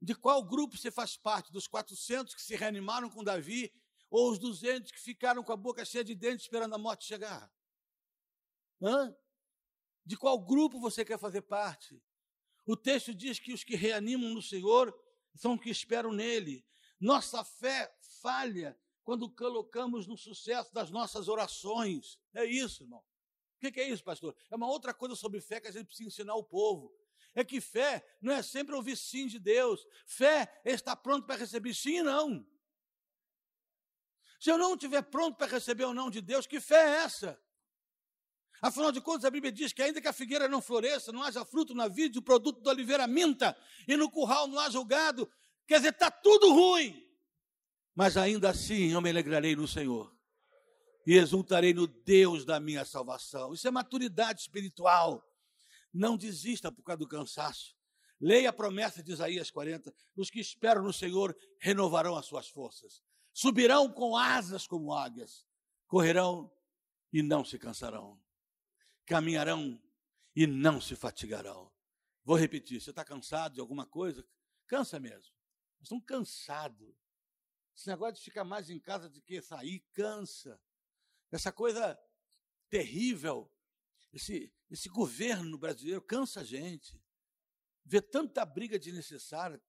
[0.00, 1.52] De qual grupo você faz parte?
[1.52, 3.72] Dos 400 que se reanimaram com Davi
[4.10, 7.48] ou os 200 que ficaram com a boca cheia de dentes esperando a morte chegar?
[8.82, 9.14] Hã?
[10.04, 12.02] De qual grupo você quer fazer parte?
[12.66, 14.92] O texto diz que os que reanimam no Senhor
[15.36, 16.66] são os que esperam nele.
[16.98, 22.18] Nossa fé falha quando colocamos no sucesso das nossas orações.
[22.34, 23.02] É isso, irmão.
[23.62, 24.34] O que é isso, pastor?
[24.50, 26.92] É uma outra coisa sobre fé que a gente precisa ensinar ao povo.
[27.34, 29.86] É que fé não é sempre ouvir sim de Deus.
[30.04, 32.46] Fé é estar pronto para receber sim e não.
[34.40, 37.40] Se eu não estiver pronto para receber o não de Deus, que fé é essa?
[38.60, 41.44] Afinal de contas, a Bíblia diz que ainda que a figueira não floresça, não haja
[41.44, 43.56] fruto na vide, o produto da oliveira minta,
[43.88, 45.30] e no curral não haja o gado,
[45.66, 47.11] quer dizer, está tudo ruim.
[47.94, 50.14] Mas ainda assim eu me alegrarei no Senhor
[51.06, 53.52] e exultarei no Deus da minha salvação.
[53.52, 55.22] Isso é maturidade espiritual.
[55.92, 57.76] Não desista por causa do cansaço.
[58.20, 59.92] Leia a promessa de Isaías 40.
[60.16, 63.02] Os que esperam no Senhor renovarão as suas forças.
[63.32, 65.44] Subirão com asas como águias.
[65.86, 66.50] Correrão
[67.12, 68.22] e não se cansarão
[69.04, 69.80] caminharão
[70.34, 71.70] e não se fatigarão.
[72.24, 74.26] Vou repetir: você está cansado de alguma coisa?
[74.66, 75.34] Cansa mesmo.
[75.82, 76.94] Estão cansados.
[77.76, 80.60] Esse negócio de ficar mais em casa do que sair, cansa.
[81.30, 81.98] Essa coisa
[82.68, 83.50] terrível,
[84.12, 87.00] esse, esse governo brasileiro cansa a gente.
[87.84, 89.60] Ver tanta briga desnecessária,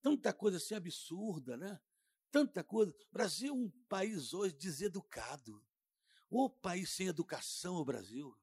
[0.00, 1.80] tanta coisa assim absurda, né?
[2.30, 2.90] Tanta coisa.
[2.90, 5.64] O Brasil é um país hoje deseducado.
[6.30, 8.34] O país sem educação, o Brasil.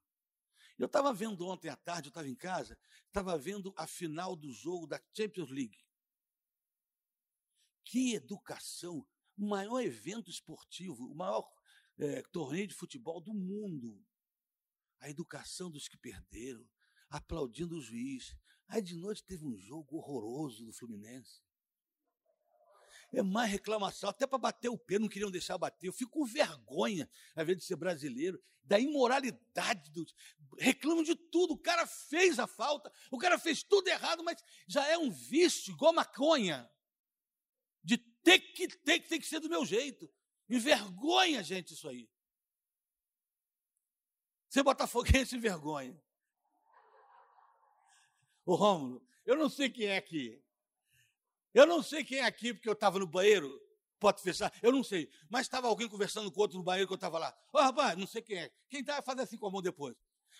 [0.78, 4.54] Eu estava vendo ontem à tarde, eu estava em casa, estava vendo a final do
[4.54, 5.78] jogo da Champions League.
[7.84, 9.06] Que educação!
[9.38, 11.50] O maior evento esportivo, o maior
[11.98, 14.04] é, torneio de futebol do mundo.
[15.00, 16.68] A educação dos que perderam,
[17.10, 18.36] aplaudindo o juiz.
[18.68, 21.42] Aí de noite teve um jogo horroroso do Fluminense.
[23.12, 25.88] É mais reclamação, até para bater o pé, não queriam deixar bater.
[25.88, 30.06] Eu fico com vergonha, às vezes, de ser brasileiro, da imoralidade, do,
[30.60, 31.54] reclamo de tudo.
[31.54, 35.74] O cara fez a falta, o cara fez tudo errado, mas já é um vício,
[35.74, 36.70] igual maconha,
[37.84, 40.10] de ter que, ter, ter que ser do meu jeito.
[40.50, 42.10] Envergonha, gente, isso aí.
[44.50, 46.02] Você botafoguense envergonha.
[48.46, 50.44] Ô Rômulo, eu não sei quem é aqui.
[51.54, 53.60] Eu não sei quem é aqui, porque eu estava no banheiro,
[54.00, 55.10] pode fechar, eu não sei.
[55.30, 57.30] Mas estava alguém conversando com outro no banheiro que eu estava lá.
[57.54, 58.52] Ô, oh, rapaz, não sei quem é.
[58.70, 59.96] Quem está fazendo assim com a mão depois?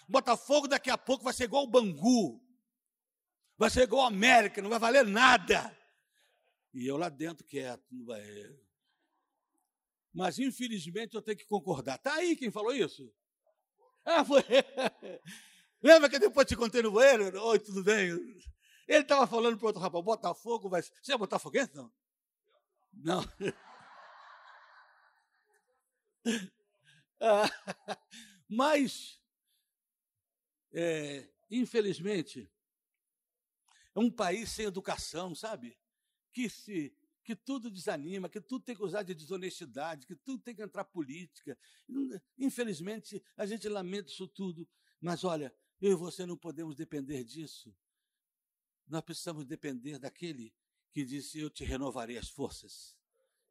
[0.08, 2.44] Botafogo daqui a pouco vai ser igual o Bangu.
[3.58, 5.78] Vai ser igual a América, não vai valer nada.
[6.74, 8.60] E eu lá dentro quieto no banheiro.
[10.14, 11.96] Mas infelizmente eu tenho que concordar.
[11.96, 13.14] Está aí quem falou isso?
[14.06, 14.42] Ah, foi.
[15.82, 17.42] Lembra que depois te contei no banheiro?
[17.42, 18.10] Oi, tudo bem?
[18.88, 20.82] Ele estava falando para outro rapaz, Botafogo vai.
[20.82, 21.76] Você é botafoguense?
[21.76, 21.92] Não.
[22.92, 23.24] Não.
[28.50, 29.22] mas,
[30.74, 32.52] é, infelizmente,
[33.96, 35.78] é um país sem educação, sabe?
[36.32, 36.94] Que se
[37.30, 40.84] que tudo desanima, que tudo tem que usar de desonestidade, que tudo tem que entrar
[40.84, 41.56] política.
[42.36, 44.68] Infelizmente, a gente lamenta isso tudo,
[45.00, 47.72] mas olha, eu e você não podemos depender disso.
[48.88, 50.52] Nós precisamos depender daquele
[50.92, 52.98] que disse: Eu te renovarei as forças.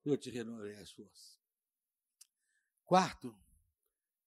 [0.05, 1.39] Eu te renovarei as forças.
[2.85, 3.39] Quarto,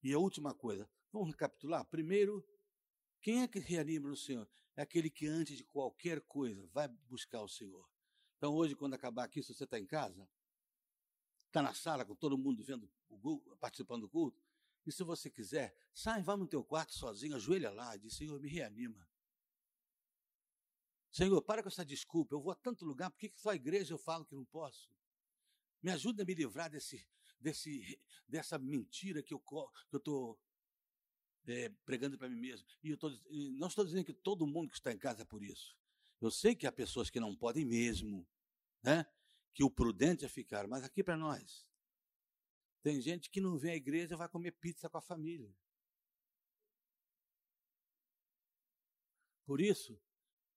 [0.02, 1.84] e a última coisa, vamos recapitular.
[1.86, 2.48] Primeiro,
[3.20, 4.48] quem é que reanima no Senhor?
[4.78, 7.91] É aquele que antes de qualquer coisa vai buscar o Senhor.
[8.42, 10.28] Então, hoje, quando acabar aqui, se você está em casa,
[11.46, 14.42] está na sala com todo mundo vendo, o, participando do culto,
[14.84, 18.40] e se você quiser, sai, vá no teu quarto sozinho, ajoelha lá e diz, Senhor,
[18.40, 19.08] me reanima.
[21.12, 23.94] Senhor, para com essa desculpa, eu vou a tanto lugar, por que só a igreja
[23.94, 24.90] eu falo que não posso?
[25.80, 27.08] Me ajuda a me livrar desse,
[27.40, 29.44] desse, dessa mentira que eu
[29.94, 30.40] estou
[31.46, 32.68] é, pregando para mim mesmo.
[32.84, 33.08] E eu tô,
[33.60, 35.80] não estou dizendo que todo mundo que está em casa é por isso.
[36.22, 38.26] Eu sei que há pessoas que não podem mesmo,
[38.84, 39.06] né?
[39.54, 41.68] que o prudente é ficar, mas aqui para nós.
[42.82, 45.54] Tem gente que não vem à igreja e vai comer pizza com a família.
[49.46, 50.00] Por isso,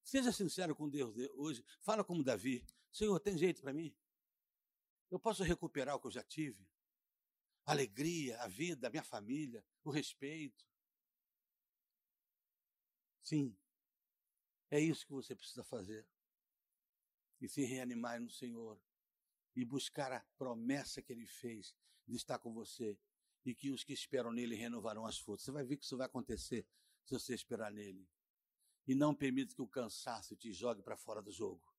[0.05, 1.65] Seja sincero com Deus hoje.
[1.81, 2.65] Fala como Davi.
[2.93, 3.93] Senhor, tem jeito para mim?
[5.11, 6.69] Eu posso recuperar o que eu já tive?
[7.65, 10.65] A alegria, a vida, a minha família, o respeito.
[13.23, 13.57] Sim,
[14.77, 16.07] é isso que você precisa fazer.
[17.41, 18.81] E se reanimar no Senhor.
[19.57, 21.77] e buscar a promessa que ele fez
[22.09, 22.99] de estar com você
[23.45, 25.45] e que os que esperam nele renovarão as forças.
[25.45, 26.67] Você vai ver que isso vai acontecer
[27.05, 28.09] se você esperar nele.
[28.85, 31.73] E não permita que o cansaço te jogue para fora do jogo.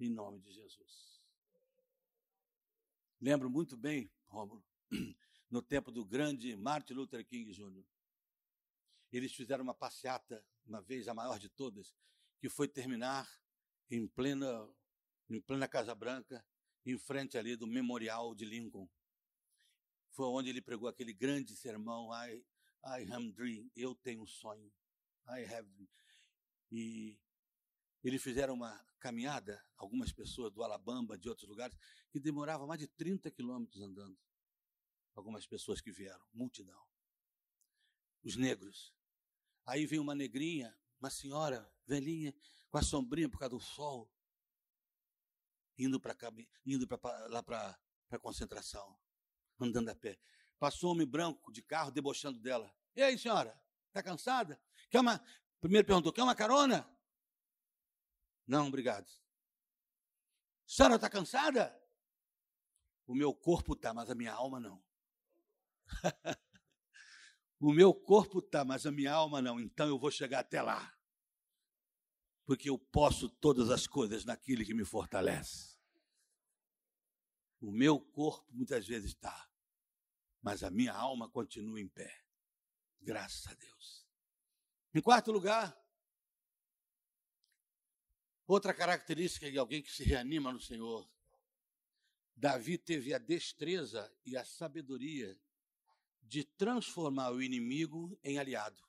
[0.00, 1.20] Em nome de Jesus.
[3.20, 4.64] Lembro muito bem, Rômulo,
[5.50, 7.84] no tempo do grande Martin Luther King Jr.
[9.12, 11.94] Eles fizeram uma passeata, uma vez a maior de todas,
[12.38, 13.28] que foi terminar
[13.90, 14.68] em plena,
[15.28, 16.44] em plena Casa Branca,
[16.84, 18.88] em frente ali do Memorial de Lincoln.
[20.10, 22.44] Foi onde ele pregou aquele grande sermão, I,
[22.84, 24.72] I am dream, eu tenho um sonho.
[25.28, 25.88] I have dream.
[26.70, 27.18] E
[28.02, 31.76] eles fizeram uma caminhada, algumas pessoas do Alabama, de outros lugares,
[32.10, 34.18] que demorava mais de 30 quilômetros andando.
[35.14, 36.82] Algumas pessoas que vieram, multidão.
[38.22, 38.94] Os negros.
[39.64, 42.34] Aí vem uma negrinha, uma senhora velhinha,
[42.70, 44.10] com a sombrinha por causa do sol,
[45.78, 46.16] indo para
[46.64, 46.86] indo
[47.28, 47.78] lá para
[48.10, 48.98] a concentração,
[49.58, 50.18] andando a pé.
[50.58, 52.72] Passou um homem branco de carro debochando dela.
[52.94, 53.60] E aí, senhora?
[53.88, 54.60] Está cansada?
[54.90, 55.22] Quer uma.
[55.60, 56.88] Primeiro perguntou: quer uma carona?
[58.46, 59.10] Não, obrigado.
[60.66, 61.78] Senhora está cansada?
[63.06, 64.82] O meu corpo está, mas a minha alma não.
[67.62, 69.60] o meu corpo está, mas a minha alma não.
[69.60, 70.92] Então eu vou chegar até lá.
[72.44, 75.78] Porque eu posso todas as coisas naquele que me fortalece.
[77.60, 79.48] O meu corpo muitas vezes está,
[80.42, 82.12] mas a minha alma continua em pé.
[83.00, 84.08] Graças a Deus.
[84.92, 85.80] Em quarto lugar,
[88.44, 91.08] outra característica de alguém que se reanima no Senhor.
[92.34, 95.38] Davi teve a destreza e a sabedoria
[96.32, 98.80] de transformar o inimigo em aliado.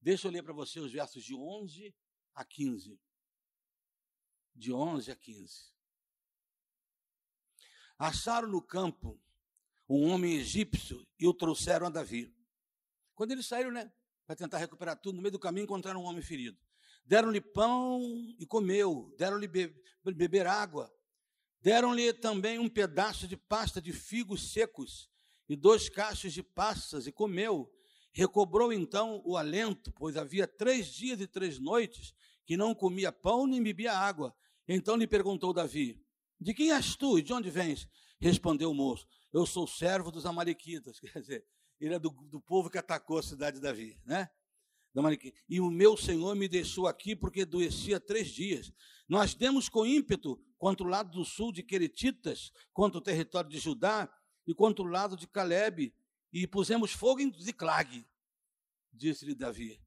[0.00, 1.94] Deixa eu ler para você os versos de 11
[2.34, 3.00] a 15
[4.52, 5.72] de 11 a 15.
[7.96, 9.22] Acharam no campo
[9.88, 12.34] um homem egípcio e o trouxeram a Davi.
[13.14, 13.92] Quando eles saíram, né,
[14.26, 16.58] para tentar recuperar tudo, no meio do caminho encontraram um homem ferido.
[17.04, 18.02] Deram-lhe pão
[18.36, 19.72] e comeu, deram-lhe be
[20.12, 20.92] beber água,
[21.60, 25.08] deram-lhe também um pedaço de pasta de figos secos
[25.48, 27.70] e dois cachos de passas e comeu.
[28.12, 33.46] Recobrou então o alento, pois havia três dias e três noites que não comia pão
[33.46, 34.34] nem bebia água.
[34.66, 36.00] Então lhe perguntou Davi:
[36.40, 37.88] De quem és tu e de onde vens?
[38.18, 40.98] Respondeu o moço: Eu sou servo dos Amalequitas.
[41.00, 41.46] Quer dizer,
[41.80, 44.28] ele é do, do povo que atacou a cidade de Davi, né?
[45.48, 48.72] E o meu Senhor me deixou aqui porque adoecia três dias.
[49.08, 53.58] Nós demos com ímpeto contra o lado do sul de Queretitas, contra o território de
[53.58, 54.12] Judá
[54.46, 55.94] e contra o lado de Caleb,
[56.32, 58.06] e pusemos fogo em Ziclag.
[58.92, 59.80] Disse-lhe Davi: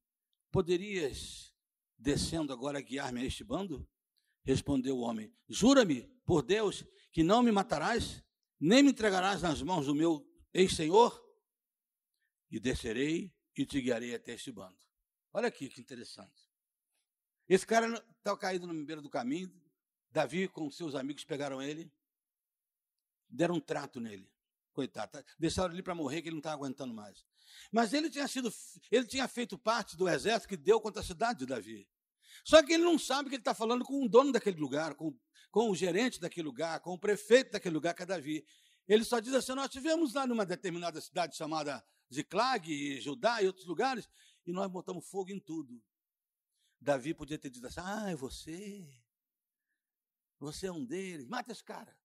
[0.52, 1.54] Poderias
[1.98, 3.88] descendo agora guiar-me a este bando?
[4.44, 8.24] Respondeu o homem: Jura-me, por Deus, que não me matarás,
[8.60, 11.22] nem me entregarás nas mãos do meu ex-senhor?
[12.50, 14.78] E descerei e te guiarei até este bando.
[15.34, 16.48] Olha aqui que interessante.
[17.50, 19.52] Esse cara estava caído no beira do caminho.
[20.12, 21.91] Davi, com seus amigos, pegaram ele,
[23.28, 24.32] deram um trato nele.
[24.72, 27.26] Coitado, tá, deixaram ele para morrer, que ele não estava aguentando mais.
[27.72, 28.54] Mas ele tinha sido,
[28.91, 31.88] ele tinha feito parte do exército que deu contra a cidade de Davi.
[32.43, 35.17] Só que ele não sabe que ele está falando com o dono daquele lugar, com,
[35.50, 38.46] com o gerente daquele lugar, com o prefeito daquele lugar, que é Davi.
[38.88, 43.65] Ele só diz assim: nós tivemos lá numa determinada cidade chamada Ziclag, Judá e outros
[43.65, 44.08] lugares,
[44.46, 45.82] e nós botamos fogo em tudo.
[46.80, 48.86] Davi podia ter dito assim: ah, é você.
[50.40, 51.98] Você é um deles, mata esse cara.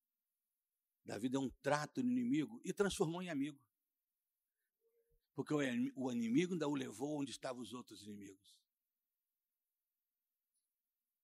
[1.04, 3.58] Davi deu um trato no inimigo e transformou em amigo.
[5.34, 8.56] Porque o inimigo ainda o levou onde estavam os outros inimigos.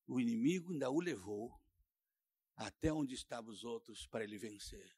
[0.07, 1.61] O inimigo ainda o levou
[2.57, 4.97] até onde estavam os outros para ele vencer.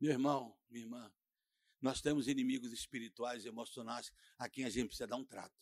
[0.00, 1.12] Meu irmão, minha irmã,
[1.82, 5.60] nós temos inimigos espirituais e emocionais a quem a gente precisa dar um trato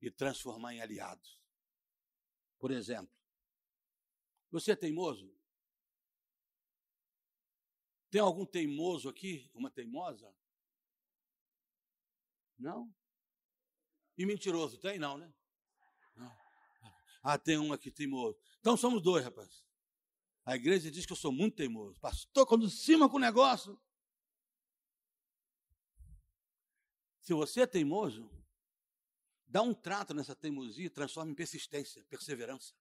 [0.00, 1.38] e transformar em aliados.
[2.58, 3.14] Por exemplo,
[4.50, 5.30] você é teimoso?
[8.10, 9.50] Tem algum teimoso aqui?
[9.54, 10.34] Uma teimosa?
[12.58, 12.92] Não?
[14.16, 14.78] E mentiroso?
[14.78, 15.32] Tem não, né?
[16.16, 16.36] Não.
[17.22, 18.38] Ah, tem um aqui teimoso.
[18.58, 19.62] Então somos dois, rapaz.
[20.44, 22.00] A igreja diz que eu sou muito teimoso.
[22.00, 23.78] Pastor, quando cima com o negócio.
[27.20, 28.30] Se você é teimoso,
[29.46, 32.74] dá um trato nessa teimosia e transforma em persistência, perseverança.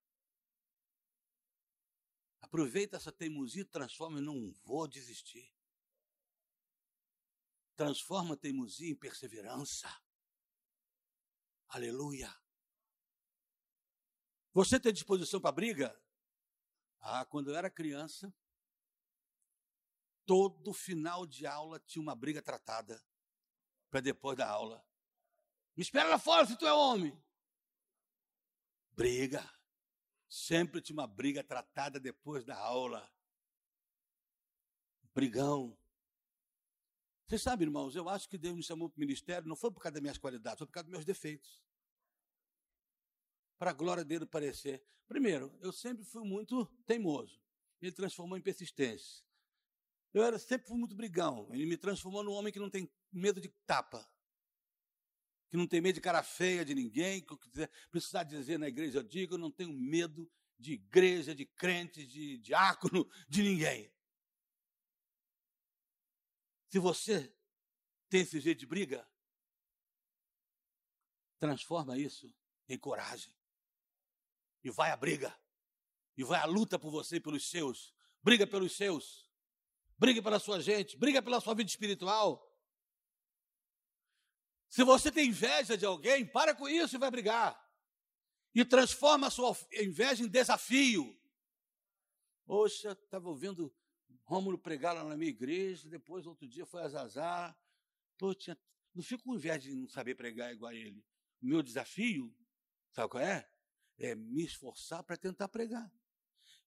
[2.40, 5.54] Aproveita essa teimosia e transforma em não vou desistir.
[7.76, 9.90] Transforma a teimosia em perseverança.
[11.68, 12.34] Aleluia.
[14.54, 16.02] Você tem disposição para briga?
[17.02, 18.34] Ah, quando eu era criança,
[20.26, 23.04] todo final de aula tinha uma briga tratada
[23.90, 24.86] para depois da aula.
[25.76, 27.18] Me espera lá fora se tu é homem.
[28.92, 29.50] Briga.
[30.28, 33.10] Sempre tinha uma briga tratada depois da aula.
[35.14, 35.78] Brigão.
[37.26, 39.82] Você sabe, irmãos, eu acho que Deus me chamou para o ministério não foi por
[39.82, 41.64] causa das minhas qualidades, foi por causa dos meus defeitos.
[43.58, 44.84] Para a glória dele parecer.
[45.08, 47.42] Primeiro, eu sempre fui muito teimoso.
[47.82, 49.24] Ele transformou em persistência.
[50.14, 51.48] Eu era, sempre fui muito brigão.
[51.52, 54.08] Ele me transformou num homem que não tem medo de tapa.
[55.50, 57.22] Que não tem medo de cara feia de ninguém.
[57.22, 61.46] Que quiser precisar dizer na igreja, eu digo, eu não tenho medo de igreja, de
[61.46, 63.92] crente, de diácono, de ninguém.
[66.70, 67.34] Se você
[68.10, 69.08] tem esse jeito de briga,
[71.40, 72.32] transforma isso
[72.68, 73.34] em coragem.
[74.64, 75.36] E vai à briga.
[76.18, 77.94] E vai à luta por você e pelos seus.
[78.22, 79.32] Briga pelos seus.
[79.98, 80.98] Briga pela sua gente.
[80.98, 82.49] Briga pela sua vida espiritual.
[84.70, 87.60] Se você tem inveja de alguém, para com isso e vai brigar.
[88.54, 91.18] E transforma a sua inveja em desafio.
[92.46, 93.74] Poxa, estava ouvindo
[94.24, 96.84] Rômulo pregar lá na minha igreja, depois outro dia foi.
[98.16, 98.56] Pô, tinha,
[98.94, 101.04] não fico com inveja de não saber pregar igual a ele.
[101.42, 102.32] O meu desafio,
[102.92, 103.50] sabe qual é?
[103.98, 105.92] É me esforçar para tentar pregar.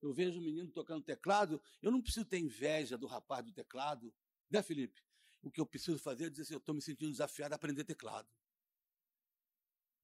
[0.00, 4.12] Eu vejo um menino tocando teclado, eu não preciso ter inveja do rapaz do teclado,
[4.50, 5.00] né, Felipe?
[5.42, 7.84] O que eu preciso fazer é dizer assim, eu estou me sentindo desafiado a aprender
[7.84, 8.28] teclado.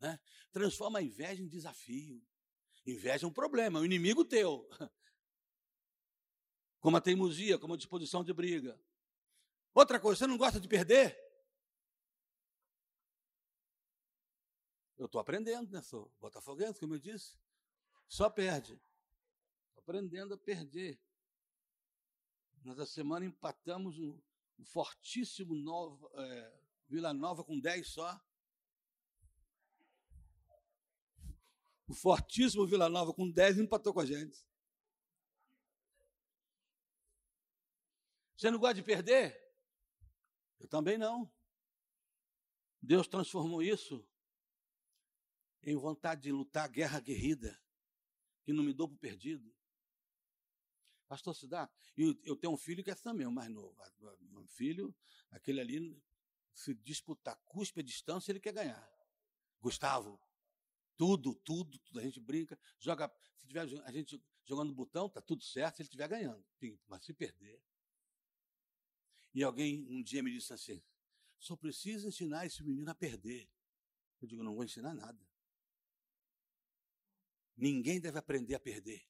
[0.01, 0.19] Né?
[0.53, 2.23] Transforma a inveja em desafio.
[2.85, 4.69] Inveja é um problema, é um inimigo teu.
[6.81, 8.81] como a teimosia, como a disposição de briga.
[9.75, 11.17] Outra coisa, você não gosta de perder?
[14.97, 15.81] Eu estou aprendendo, né?
[15.83, 17.39] Sou botafoguense, como eu disse.
[18.09, 18.81] Só perde.
[19.77, 21.01] Aprendendo a perder.
[22.65, 24.21] Nós, a semana, empatamos um,
[24.59, 28.21] um fortíssimo Nova, é, Vila Nova com 10 só.
[31.87, 34.47] O fortíssimo Vila Nova com 10 empatou com a gente.
[38.37, 39.37] Você não gosta de perder?
[40.61, 41.33] Eu também não.
[42.81, 44.07] Deus transformou isso
[45.63, 47.61] em vontade de lutar a guerra guerrida,
[48.45, 49.53] que não me dou por perdido.
[51.09, 53.75] Pastor Cidade, eu, eu tenho um filho que é também o mais novo.
[54.37, 54.95] Um filho,
[55.31, 56.01] aquele ali,
[56.53, 58.89] se disputar cuspe a distância, ele quer ganhar.
[59.61, 60.21] Gustavo,
[60.97, 61.99] tudo, tudo, tudo.
[61.99, 63.11] A gente brinca, joga.
[63.37, 66.45] Se tiver a gente jogando botão, tá tudo certo, se ele estiver ganhando.
[66.87, 67.63] Mas se perder,
[69.35, 70.83] e alguém um dia me disse assim:
[71.39, 73.49] só precisa ensinar esse menino a perder.
[74.21, 75.27] Eu digo: não vou ensinar nada.
[77.57, 79.05] Ninguém deve aprender a perder.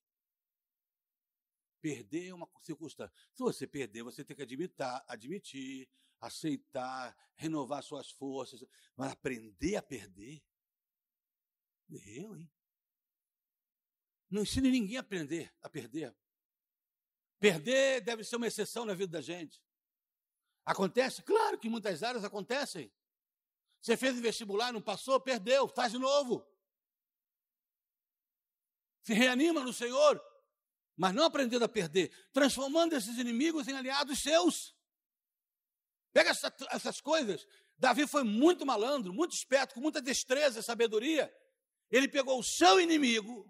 [1.81, 3.15] Perder é uma circunstância.
[3.35, 4.75] Se você perder, você tem que admitir,
[5.07, 5.89] admitir,
[6.21, 8.65] aceitar, renovar suas forças.
[8.97, 10.43] Mas aprender a perder?
[11.89, 12.51] Eu, hein?
[14.31, 16.15] Não ensine ninguém a aprender a perder.
[17.39, 19.63] Perder deve ser uma exceção na vida da gente.
[20.65, 21.23] Acontece?
[21.23, 22.93] Claro que muitas áreas acontecem.
[23.81, 26.47] Você fez o vestibular, não passou, perdeu, faz de novo.
[29.03, 30.21] Se reanima no Senhor,
[30.99, 34.75] mas não aprendendo a perder, transformando esses inimigos em aliados seus.
[36.13, 37.47] Pega essa, essas coisas.
[37.79, 41.33] Davi foi muito malandro, muito esperto, com muita destreza e sabedoria.
[41.89, 43.49] Ele pegou o seu inimigo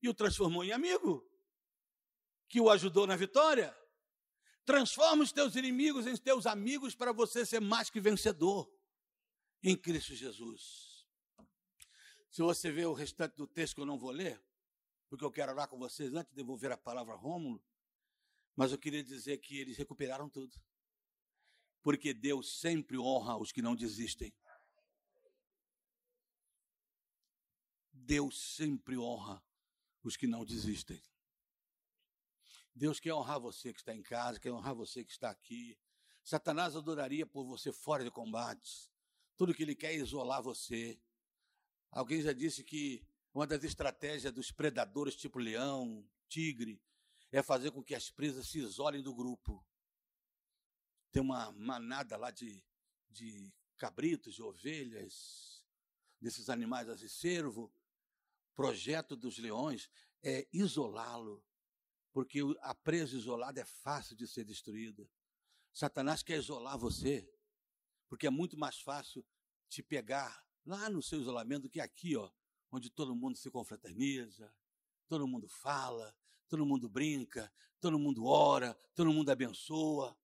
[0.00, 1.28] e o transformou em amigo,
[2.48, 3.76] que o ajudou na vitória.
[4.64, 8.72] Transforma os teus inimigos em teus amigos para você ser mais que vencedor
[9.60, 11.04] em Cristo Jesus.
[12.30, 14.40] Se você ver o restante do texto que eu não vou ler,
[15.08, 17.62] porque eu quero orar com vocês antes de devolver a palavra a Rômulo,
[18.54, 20.58] mas eu queria dizer que eles recuperaram tudo.
[21.82, 24.32] Porque Deus sempre honra os que não desistem.
[27.92, 29.42] Deus sempre honra
[30.02, 31.02] os que não desistem.
[32.74, 35.78] Deus quer honrar você que está em casa, quer honrar você que está aqui.
[36.22, 38.90] Satanás adoraria por você fora de combate.
[39.36, 41.00] Tudo que ele quer é isolar você.
[41.90, 43.06] Alguém já disse que
[43.36, 46.80] uma das estratégias dos predadores, tipo leão, tigre,
[47.30, 49.62] é fazer com que as presas se isolem do grupo.
[51.12, 52.64] Tem uma manada lá de,
[53.10, 55.62] de cabritos, de ovelhas,
[56.18, 57.70] desses animais assim, cervo.
[58.54, 59.90] Projeto dos leões
[60.22, 61.44] é isolá-lo
[62.14, 65.06] porque a presa isolada é fácil de ser destruída.
[65.74, 67.30] Satanás quer isolar você,
[68.08, 69.22] porque é muito mais fácil
[69.68, 72.30] te pegar lá no seu isolamento do que aqui, ó,
[72.70, 74.52] onde todo mundo se confraterniza,
[75.08, 76.14] todo mundo fala,
[76.48, 80.16] todo mundo brinca, todo mundo ora, todo mundo abençoa.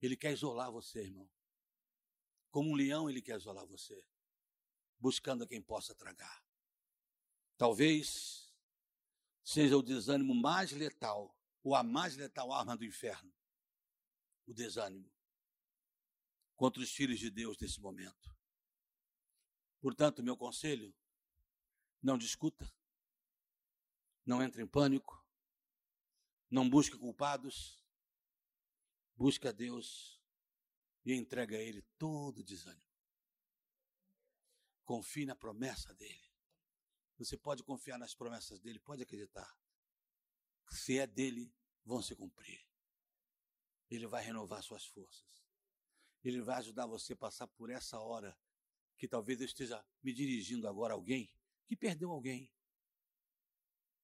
[0.00, 1.28] Ele quer isolar você, irmão.
[2.50, 4.06] Como um leão, ele quer isolar você,
[4.98, 6.44] buscando a quem possa tragar.
[7.56, 8.54] Talvez
[9.42, 13.32] seja o desânimo mais letal, ou a mais letal arma do inferno.
[14.46, 15.10] O desânimo
[16.54, 18.35] contra os filhos de Deus nesse momento.
[19.86, 20.92] Portanto, meu conselho,
[22.02, 22.68] não discuta,
[24.24, 25.24] não entre em pânico,
[26.50, 27.86] não busque culpados,
[29.14, 30.20] busque a Deus
[31.04, 32.90] e entrega a Ele todo o desânimo.
[34.84, 36.34] Confie na promessa dele.
[37.16, 39.56] Você pode confiar nas promessas dele, pode acreditar.
[40.68, 42.66] Se é dele, vão se cumprir.
[43.88, 45.46] Ele vai renovar suas forças.
[46.24, 48.36] Ele vai ajudar você a passar por essa hora
[48.96, 51.30] que talvez eu esteja me dirigindo agora a alguém
[51.66, 52.50] que perdeu alguém.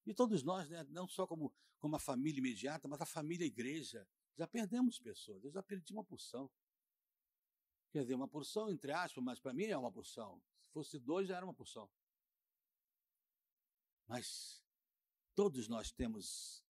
[0.04, 3.46] E todos nós, né, não só como, como a família imediata, mas a família a
[3.46, 5.44] igreja, já perdemos pessoas.
[5.44, 6.50] Eu já perdi uma porção.
[7.90, 10.42] Quer dizer, uma porção, entre aspas, mas para mim é uma porção.
[10.60, 11.88] Se fosse dois, já era uma porção.
[14.08, 14.62] Mas
[15.34, 16.64] todos nós temos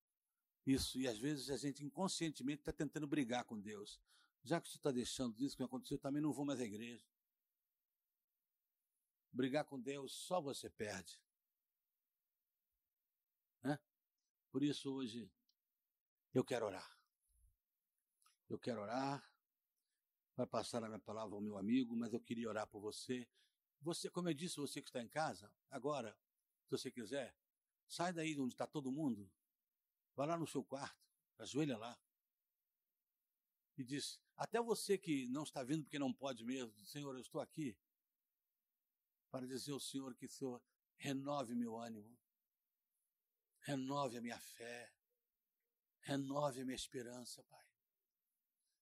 [0.66, 4.00] isso, e às vezes a gente inconscientemente está tentando brigar com Deus.
[4.44, 7.04] Já que você está deixando isso que aconteceu, eu também não vou mais à igreja.
[9.32, 11.20] Brigar com Deus, só você perde.
[13.62, 13.78] Né?
[14.50, 15.30] Por isso, hoje,
[16.34, 16.98] eu quero orar.
[18.48, 19.32] Eu quero orar
[20.36, 23.28] vai passar a minha palavra ao meu amigo, mas eu queria orar por você.
[23.80, 26.16] Você, como eu disse, você que está em casa, agora,
[26.64, 27.36] se você quiser,
[27.86, 29.30] sai daí onde está todo mundo,
[30.14, 31.00] vai lá no seu quarto,
[31.38, 31.98] ajoelha lá.
[33.76, 37.40] E diz, até você que não está vindo porque não pode mesmo, Senhor, eu estou
[37.40, 37.76] aqui
[39.32, 40.62] para dizer ao Senhor que o Senhor
[40.98, 42.16] renove meu ânimo,
[43.60, 44.92] renove a minha fé,
[46.00, 47.66] renove a minha esperança, Pai.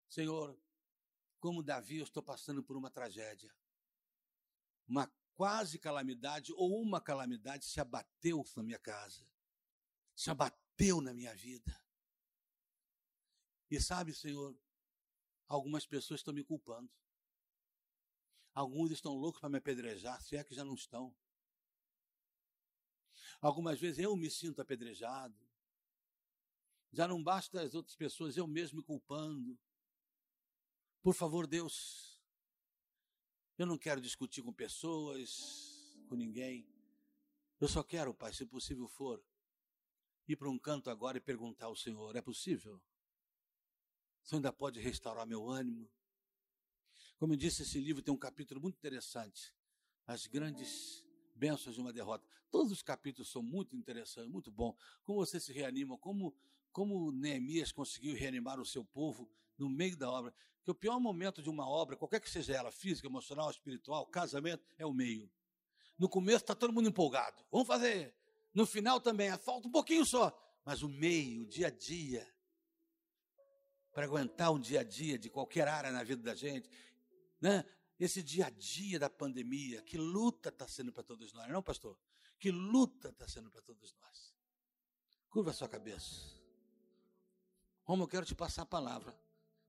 [0.09, 0.61] Senhor,
[1.39, 3.55] como Davi, eu estou passando por uma tragédia.
[4.89, 9.25] Uma quase calamidade ou uma calamidade se abateu na minha casa,
[10.17, 11.81] se abateu na minha vida.
[13.71, 14.59] E sabe, Senhor,
[15.47, 16.91] algumas pessoas estão me culpando.
[18.61, 21.17] Alguns estão loucos para me apedrejar, se é que já não estão.
[23.41, 25.35] Algumas vezes eu me sinto apedrejado.
[26.93, 29.59] Já não basta as outras pessoas, eu mesmo me culpando.
[31.01, 32.21] Por favor, Deus,
[33.57, 36.69] eu não quero discutir com pessoas, com ninguém.
[37.59, 39.25] Eu só quero, Pai, se possível for,
[40.29, 42.77] ir para um canto agora e perguntar ao Senhor: é possível?
[44.23, 45.91] O Senhor ainda pode restaurar meu ânimo?
[47.21, 49.53] Como eu disse, esse livro tem um capítulo muito interessante.
[50.07, 51.05] As grandes
[51.37, 52.27] bênçãos de uma derrota.
[52.51, 54.75] Todos os capítulos são muito interessantes, muito bom.
[55.05, 56.35] Como você se reanima, como,
[56.73, 60.35] como Neemias conseguiu reanimar o seu povo no meio da obra.
[60.65, 64.65] Que o pior momento de uma obra, qualquer que seja ela, física, emocional, espiritual, casamento,
[64.79, 65.31] é o meio.
[65.99, 67.45] No começo está todo mundo empolgado.
[67.53, 68.15] Vamos fazer.
[68.55, 70.35] No final também, falta um pouquinho só.
[70.65, 72.27] Mas o meio, o dia a dia,
[73.93, 76.71] para aguentar um dia a dia de qualquer área na vida da gente,
[77.41, 77.65] né?
[77.99, 81.99] Esse dia a dia da pandemia, que luta está sendo para todos nós, não, pastor?
[82.39, 84.35] Que luta está sendo para todos nós.
[85.29, 86.41] Curva a sua cabeça.
[87.85, 89.15] Como eu quero te passar a palavra.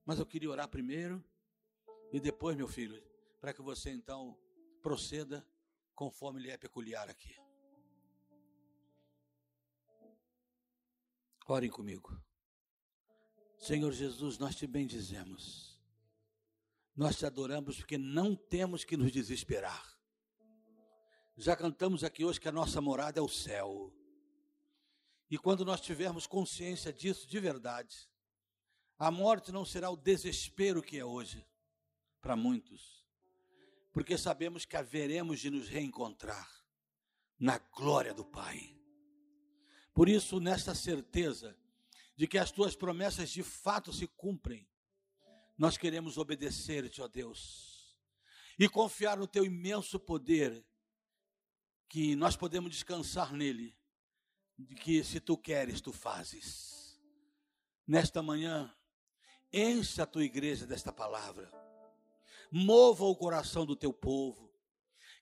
[0.04, 1.22] Mas eu queria orar primeiro
[2.12, 3.02] e depois, meu filho,
[3.40, 4.36] para que você então
[4.80, 5.46] proceda
[5.94, 7.36] conforme lhe é peculiar aqui.
[11.46, 12.18] Orem comigo.
[13.58, 15.71] Senhor Jesus, nós te bendizemos.
[17.02, 19.98] Nós te adoramos porque não temos que nos desesperar.
[21.36, 23.92] Já cantamos aqui hoje que a nossa morada é o céu.
[25.28, 28.08] E quando nós tivermos consciência disso de verdade,
[28.96, 31.44] a morte não será o desespero que é hoje
[32.20, 33.04] para muitos,
[33.92, 36.48] porque sabemos que haveremos de nos reencontrar
[37.36, 38.78] na glória do Pai.
[39.92, 41.58] Por isso, nesta certeza
[42.14, 44.70] de que as tuas promessas de fato se cumprem,
[45.62, 47.96] nós queremos obedecer-te, ó Deus,
[48.58, 50.66] e confiar no teu imenso poder,
[51.88, 53.72] que nós podemos descansar nele,
[54.58, 57.00] de que se tu queres, tu fazes.
[57.86, 58.74] Nesta manhã,
[59.52, 61.48] Encha a tua igreja desta palavra.
[62.50, 64.52] Mova o coração do teu povo.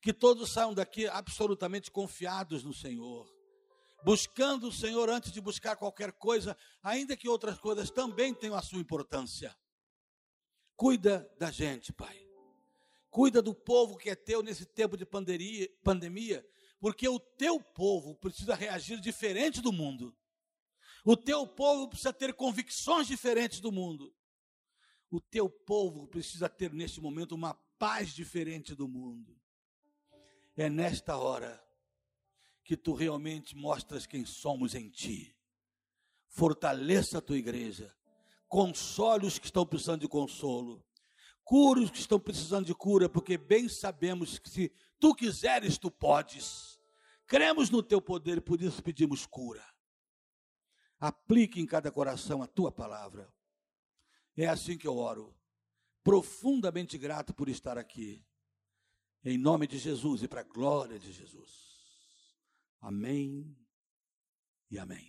[0.01, 3.31] Que todos saiam daqui absolutamente confiados no Senhor.
[4.03, 8.63] Buscando o Senhor antes de buscar qualquer coisa, ainda que outras coisas também tenham a
[8.63, 9.55] sua importância.
[10.81, 12.27] Cuida da gente, Pai.
[13.11, 16.49] Cuida do povo que é teu nesse tempo de pandemia,
[16.81, 20.17] porque o teu povo precisa reagir diferente do mundo.
[21.05, 24.17] O teu povo precisa ter convicções diferentes do mundo.
[25.11, 29.39] O teu povo precisa ter neste momento uma paz diferente do mundo.
[30.57, 31.63] É nesta hora
[32.65, 35.37] que tu realmente mostras quem somos em ti.
[36.31, 37.95] Fortaleça a tua igreja.
[38.51, 40.85] Console os que estão precisando de consolo.
[41.45, 45.89] Cure os que estão precisando de cura, porque bem sabemos que se tu quiseres, tu
[45.89, 46.81] podes.
[47.29, 49.65] Cremos no teu poder e por isso pedimos cura.
[50.99, 53.33] Aplique em cada coração a tua palavra.
[54.37, 55.33] É assim que eu oro.
[56.03, 58.27] Profundamente grato por estar aqui.
[59.25, 61.71] Em nome de Jesus e para a glória de Jesus.
[62.81, 63.57] Amém
[64.69, 65.09] e amém.